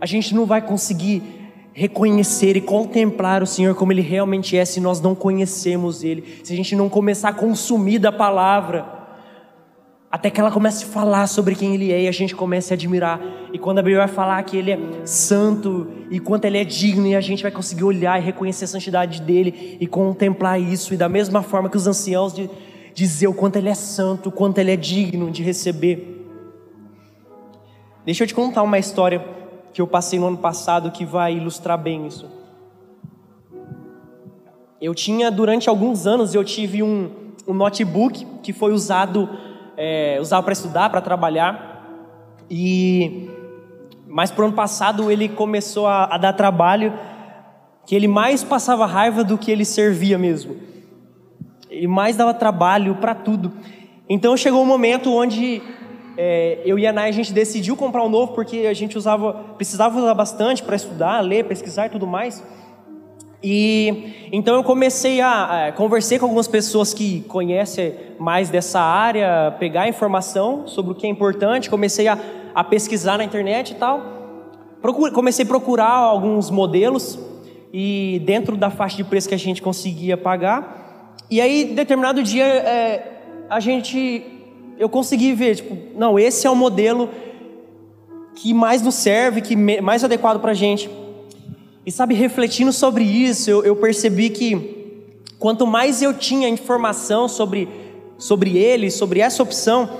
[0.00, 1.47] A gente não vai conseguir
[1.78, 6.52] reconhecer e contemplar o Senhor como Ele realmente é, se nós não conhecemos Ele, se
[6.52, 8.84] a gente não começar a consumir da palavra,
[10.10, 12.74] até que ela comece a falar sobre quem Ele é e a gente comece a
[12.74, 13.20] admirar.
[13.52, 17.06] E quando a Bíblia vai falar que Ele é santo e quanto Ele é digno,
[17.06, 20.96] e a gente vai conseguir olhar e reconhecer a santidade dele e contemplar isso, e
[20.96, 22.50] da mesma forma que os anciãos de
[22.92, 26.26] dizer o quanto Ele é santo, o quanto Ele é digno de receber.
[28.04, 29.37] Deixa eu te contar uma história
[29.72, 32.26] que eu passei no ano passado que vai ilustrar bem isso.
[34.80, 37.10] Eu tinha, durante alguns anos, eu tive um,
[37.46, 39.28] um notebook que foi usado,
[39.76, 41.84] é, usado para estudar, para trabalhar,
[42.50, 43.28] e
[44.06, 46.94] mas pro ano passado ele começou a, a dar trabalho,
[47.84, 50.56] que ele mais passava raiva do que ele servia mesmo.
[51.68, 53.52] Ele mais dava trabalho para tudo.
[54.08, 55.60] Então chegou um momento onde
[56.20, 59.32] é, eu e a Nai, a gente decidiu comprar um novo porque a gente usava,
[59.56, 62.42] precisava usar bastante para estudar, ler, pesquisar e tudo mais.
[63.40, 69.54] E então eu comecei a, a conversar com algumas pessoas que conhecem mais dessa área,
[69.60, 72.18] pegar informação sobre o que é importante, comecei a,
[72.52, 74.02] a pesquisar na internet e tal.
[74.82, 77.16] Procure, comecei a procurar alguns modelos
[77.72, 81.14] e dentro da faixa de preço que a gente conseguia pagar.
[81.30, 84.34] E aí, determinado dia, é, a gente
[84.78, 87.10] eu consegui ver, tipo, não, esse é o modelo
[88.36, 90.88] que mais nos serve, que mais adequado para a gente.
[91.84, 97.68] E sabe, refletindo sobre isso, eu, eu, percebi que quanto mais eu tinha informação sobre,
[98.16, 99.90] sobre ele, sobre essa opção,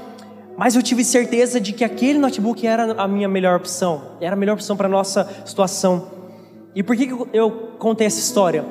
[0.57, 4.39] mais eu tive certeza de que aquele notebook era a minha melhor opção, era a
[4.39, 6.13] melhor opção para a nossa situação.
[6.77, 8.65] E por que eu contei essa história?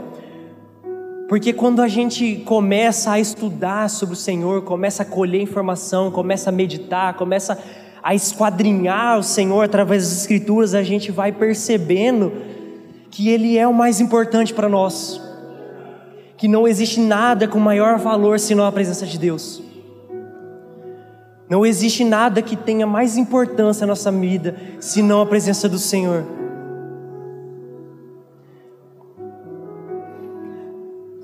[1.27, 6.49] Porque quando a gente começa a estudar sobre o Senhor, começa a colher informação, começa
[6.49, 7.57] a meditar, começa
[8.01, 12.31] a esquadrinhar o Senhor através das Escrituras, a gente vai percebendo
[13.11, 15.21] que Ele é o mais importante para nós,
[16.37, 19.61] que não existe nada com maior valor senão a presença de Deus.
[21.49, 26.36] Não existe nada que tenha mais importância na nossa vida senão a presença do Senhor.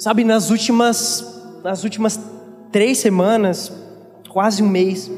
[0.04, 2.20] Sabe, nas últimas, nas últimas
[2.74, 3.72] três semanas,
[4.28, 5.10] quase um mês,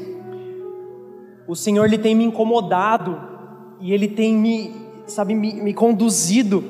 [1.44, 3.20] o Senhor ele tem me incomodado
[3.80, 4.72] e ele tem me,
[5.04, 6.62] sabe, me, me conduzido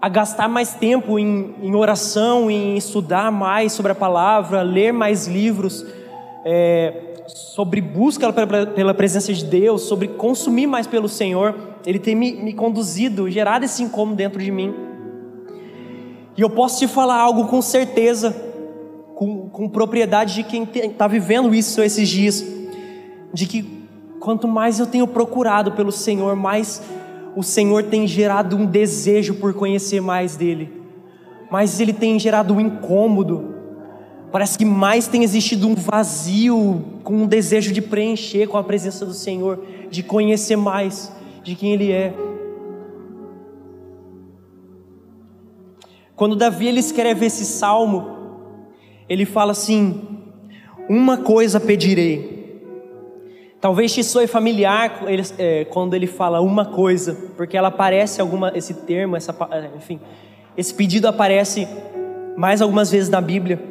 [0.00, 5.26] a gastar mais tempo em, em, oração, em estudar mais sobre a palavra, ler mais
[5.26, 5.84] livros,
[6.46, 11.54] é, sobre busca pela, pela, presença de Deus, sobre consumir mais pelo Senhor.
[11.84, 14.87] Ele tem me, me conduzido, gerado esse incômodo dentro de mim.
[16.38, 18.30] E eu posso te falar algo com certeza,
[19.16, 22.46] com, com propriedade de quem está vivendo isso esses dias,
[23.34, 23.84] de que
[24.20, 26.80] quanto mais eu tenho procurado pelo Senhor, mais
[27.34, 30.80] o Senhor tem gerado um desejo por conhecer mais dele,
[31.50, 33.56] mais ele tem gerado um incômodo.
[34.30, 39.04] Parece que mais tem existido um vazio, com um desejo de preencher com a presença
[39.04, 41.10] do Senhor, de conhecer mais
[41.42, 42.14] de quem Ele é.
[46.18, 48.10] Quando Davi ele escreve esse salmo,
[49.08, 50.18] ele fala assim:
[50.88, 52.36] Uma coisa pedirei.
[53.60, 55.04] Talvez te soe familiar
[55.38, 60.00] é, quando ele fala uma coisa, porque ela aparece alguma esse termo, essa, é, enfim,
[60.56, 61.68] esse pedido aparece
[62.36, 63.62] mais algumas vezes na Bíblia.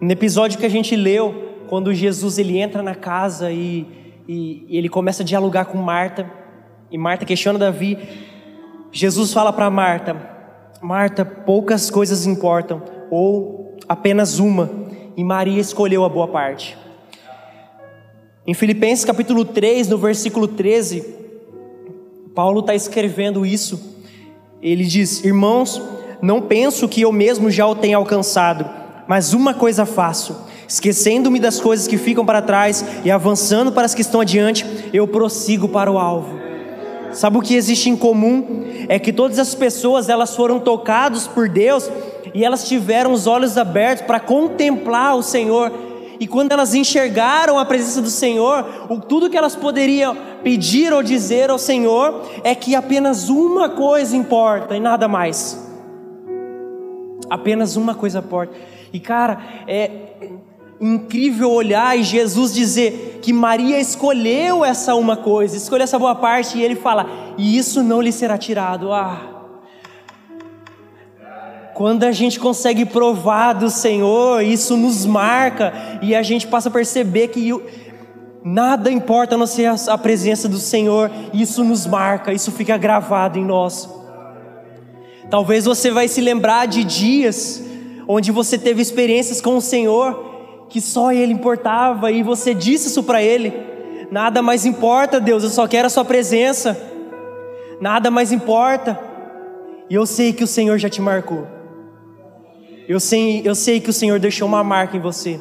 [0.00, 3.86] No episódio que a gente leu, quando Jesus ele entra na casa e,
[4.28, 6.30] e, e ele começa a dialogar com Marta,
[6.92, 7.98] e Marta questiona Davi
[8.92, 10.35] Jesus fala para Marta:
[10.82, 14.70] Marta, poucas coisas importam, ou apenas uma,
[15.16, 16.76] e Maria escolheu a boa parte.
[18.46, 21.04] Em Filipenses capítulo 3, no versículo 13,
[22.34, 23.96] Paulo está escrevendo isso.
[24.62, 25.80] Ele diz: Irmãos,
[26.20, 28.68] não penso que eu mesmo já o tenha alcançado,
[29.08, 33.94] mas uma coisa faço, esquecendo-me das coisas que ficam para trás e avançando para as
[33.94, 36.45] que estão adiante, eu prossigo para o alvo.
[37.12, 38.64] Sabe o que existe em comum?
[38.88, 41.90] É que todas as pessoas elas foram tocadas por Deus
[42.34, 45.72] e elas tiveram os olhos abertos para contemplar o Senhor.
[46.18, 51.02] E quando elas enxergaram a presença do Senhor, o, tudo que elas poderiam pedir ou
[51.02, 55.62] dizer ao Senhor é que apenas uma coisa importa e nada mais.
[57.28, 58.54] Apenas uma coisa importa.
[58.92, 59.90] E cara, é
[60.80, 66.58] incrível olhar e Jesus dizer que Maria escolheu essa uma coisa, escolheu essa boa parte,
[66.58, 67.06] e ele fala:
[67.38, 68.92] e isso não lhe será tirado.
[68.92, 69.34] Ah.
[71.74, 76.72] Quando a gente consegue provar do Senhor, isso nos marca e a gente passa a
[76.72, 77.52] perceber que
[78.42, 83.38] nada importa a não ser a presença do Senhor, isso nos marca, isso fica gravado
[83.38, 83.90] em nós.
[85.28, 87.62] Talvez você vai se lembrar de dias
[88.08, 90.35] onde você teve experiências com o Senhor
[90.68, 93.52] que só Ele importava e você disse isso para Ele.
[94.10, 96.76] Nada mais importa, Deus, eu só quero a Sua presença.
[97.80, 98.98] Nada mais importa.
[99.88, 101.46] E eu sei que o Senhor já te marcou.
[102.88, 105.40] Eu sei, eu sei que o Senhor deixou uma marca em você.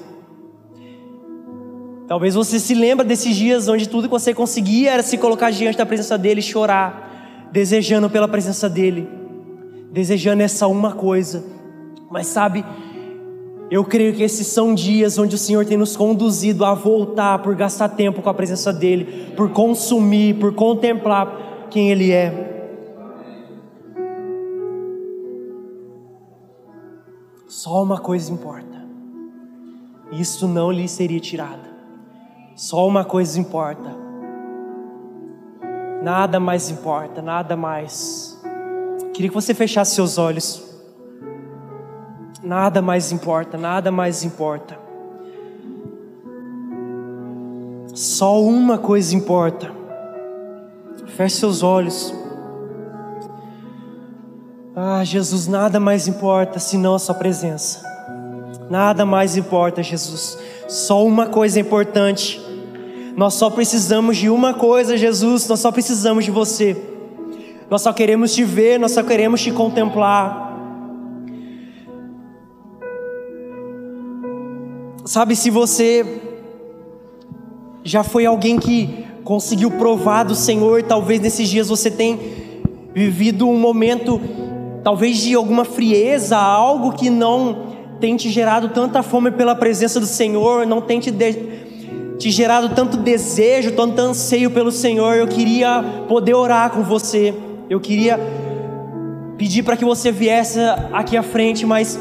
[2.08, 5.78] Talvez você se lembre desses dias onde tudo que você conseguia era se colocar diante
[5.78, 9.08] da presença dele e chorar, desejando pela presença dele,
[9.92, 11.44] desejando essa uma coisa.
[12.12, 12.64] Mas sabe,
[13.70, 17.56] eu creio que esses são dias onde o Senhor tem nos conduzido a voltar por
[17.56, 22.54] gastar tempo com a presença dEle, por consumir, por contemplar quem Ele é.
[27.48, 28.86] Só uma coisa importa,
[30.12, 31.74] isso não lhe seria tirado.
[32.56, 33.96] Só uma coisa importa,
[36.04, 38.40] nada mais importa, nada mais.
[39.14, 40.75] Queria que você fechasse seus olhos.
[42.46, 44.78] Nada mais importa, nada mais importa.
[47.92, 49.72] Só uma coisa importa.
[51.18, 52.14] Feche seus olhos.
[54.76, 57.82] Ah, Jesus, nada mais importa senão a Sua presença.
[58.70, 60.38] Nada mais importa, Jesus.
[60.68, 62.40] Só uma coisa é importante.
[63.18, 65.48] Nós só precisamos de uma coisa, Jesus.
[65.48, 66.80] Nós só precisamos de você.
[67.72, 70.45] Nós só queremos te ver, nós só queremos te contemplar.
[75.06, 76.04] Sabe, se você
[77.84, 82.18] já foi alguém que conseguiu provar do Senhor, talvez nesses dias você tenha
[82.92, 84.20] vivido um momento,
[84.84, 90.08] talvez de alguma frieza, algo que não tem te gerado tanta fome pela presença do
[90.08, 91.34] Senhor, não tem te, de,
[92.18, 95.16] te gerado tanto desejo, tanto anseio pelo Senhor.
[95.18, 97.32] Eu queria poder orar com você,
[97.70, 98.20] eu queria
[99.38, 100.60] pedir para que você viesse
[100.92, 102.00] aqui à frente, mas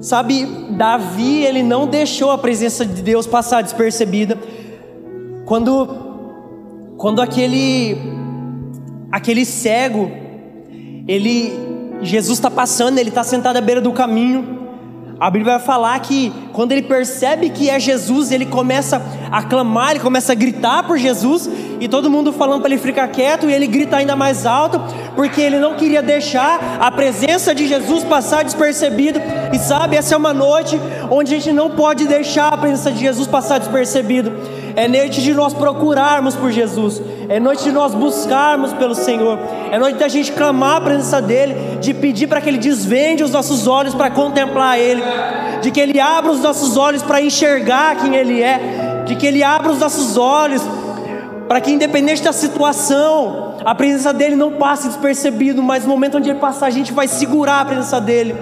[0.00, 4.38] Sabe, Davi, ele não deixou a presença de Deus passar despercebida.
[5.44, 6.08] Quando
[6.96, 7.96] quando aquele
[9.12, 10.10] aquele cego,
[11.06, 11.52] ele
[12.02, 14.59] Jesus está passando, ele está sentado à beira do caminho.
[15.20, 19.90] A Bíblia vai falar que quando ele percebe que é Jesus, ele começa a clamar,
[19.90, 21.46] ele começa a gritar por Jesus,
[21.78, 24.80] e todo mundo falando para ele ficar quieto, e ele grita ainda mais alto,
[25.14, 29.20] porque ele não queria deixar a presença de Jesus passar despercebido.
[29.52, 33.00] E sabe, essa é uma noite onde a gente não pode deixar a presença de
[33.00, 34.32] Jesus passar despercebido.
[34.80, 37.02] É noite de nós procurarmos por Jesus.
[37.28, 39.38] É noite de nós buscarmos pelo Senhor.
[39.70, 43.30] É noite da gente clamar a presença dEle, de pedir para que Ele desvende os
[43.30, 45.02] nossos olhos para contemplar Ele,
[45.60, 49.42] de que Ele abra os nossos olhos para enxergar quem Ele é, de que Ele
[49.42, 50.62] abra os nossos olhos
[51.46, 56.30] para que, independente da situação, a presença dEle não passe despercebido, mas no momento onde
[56.30, 58.34] Ele passar, a gente vai segurar a presença dEle.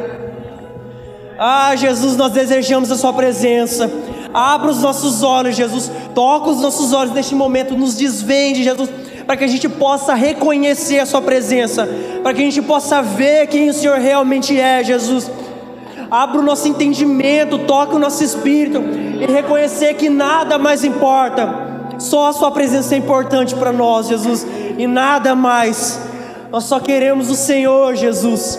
[1.36, 3.90] Ah, Jesus, nós desejamos a Sua presença.
[4.32, 5.90] Abra os nossos olhos, Jesus.
[6.14, 8.90] Toca os nossos olhos neste momento, nos desvende, Jesus,
[9.26, 11.88] para que a gente possa reconhecer a Sua presença,
[12.22, 15.30] para que a gente possa ver quem o Senhor realmente é, Jesus.
[16.10, 21.68] Abra o nosso entendimento, toque o nosso espírito e reconhecer que nada mais importa,
[21.98, 24.46] só a Sua presença é importante para nós, Jesus,
[24.78, 26.00] e nada mais.
[26.50, 28.58] Nós só queremos o Senhor, Jesus.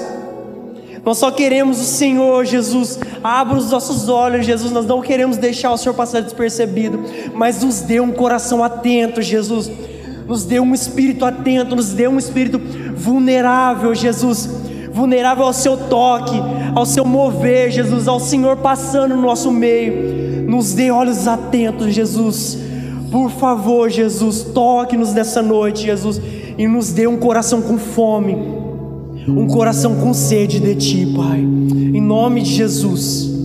[1.06, 3.00] Nós só queremos o Senhor, Jesus.
[3.24, 4.72] Abra os nossos olhos, Jesus.
[4.72, 9.72] Nós não queremos deixar o Senhor passar despercebido, mas nos dê um coração atento, Jesus.
[10.28, 12.60] Nos dê um espírito atento, nos dê um espírito
[12.95, 14.50] vulnerável, Jesus.
[14.91, 16.36] Vulnerável ao seu toque,
[16.76, 20.47] ao seu mover, Jesus, ao Senhor passando no nosso meio.
[20.47, 22.58] Nos dê olhos atentos, Jesus.
[23.12, 26.22] Por favor, Jesus, toque-nos nessa noite, Jesus,
[26.58, 28.38] e nos dê um coração com fome,
[29.30, 31.40] um coração com sede de Ti, Pai.
[31.40, 33.39] Em nome de Jesus.